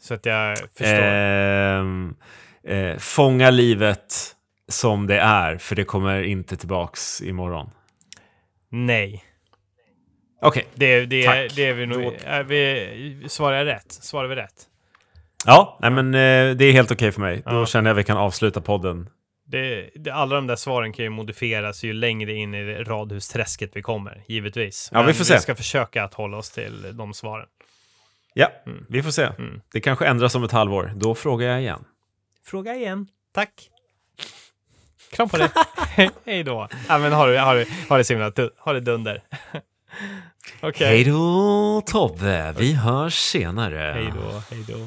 [0.00, 0.84] Så att jag förstår.
[1.02, 2.14] Ehm,
[2.64, 4.34] eh, fånga livet
[4.68, 7.70] som det är, för det kommer inte tillbaks imorgon.
[8.68, 9.24] Nej.
[10.44, 10.66] Okej.
[10.74, 11.56] Det, det, Tack.
[11.56, 12.02] det är vi nog...
[12.02, 13.92] Då- Är vi, svarar jag rätt?
[13.92, 14.54] Svarar vi rätt?
[15.46, 17.42] Ja, nej, men eh, det är helt okej för mig.
[17.46, 17.66] Då Ja.
[17.66, 19.08] känner jag att vi kan avsluta podden.
[19.46, 23.70] Det, det, alla de där svaren kan ju modifieras ju längre in i det radhusträsket
[23.74, 24.88] vi kommer, givetvis.
[24.92, 25.34] Ja, vi Men får se.
[25.34, 27.46] Vi ska försöka att hålla oss till de svaren.
[28.34, 28.48] Ja,
[28.88, 29.22] vi får se.
[29.22, 29.60] Mm.
[29.72, 30.92] Det kanske ändras om ett halvår.
[30.96, 31.84] Då frågar jag igen.
[32.44, 33.06] Fråga igen.
[33.34, 33.50] Tack.
[35.12, 35.48] Kram på dig.
[36.26, 36.68] Hej då.
[36.88, 39.22] Ja, men har, du, har, du, har det så himla du- Ha det dunder.
[40.60, 40.86] Okej.
[40.86, 43.92] Hej då Tobbe, vi hörs senare.
[43.94, 44.42] Hej då.
[44.50, 44.78] Hej då.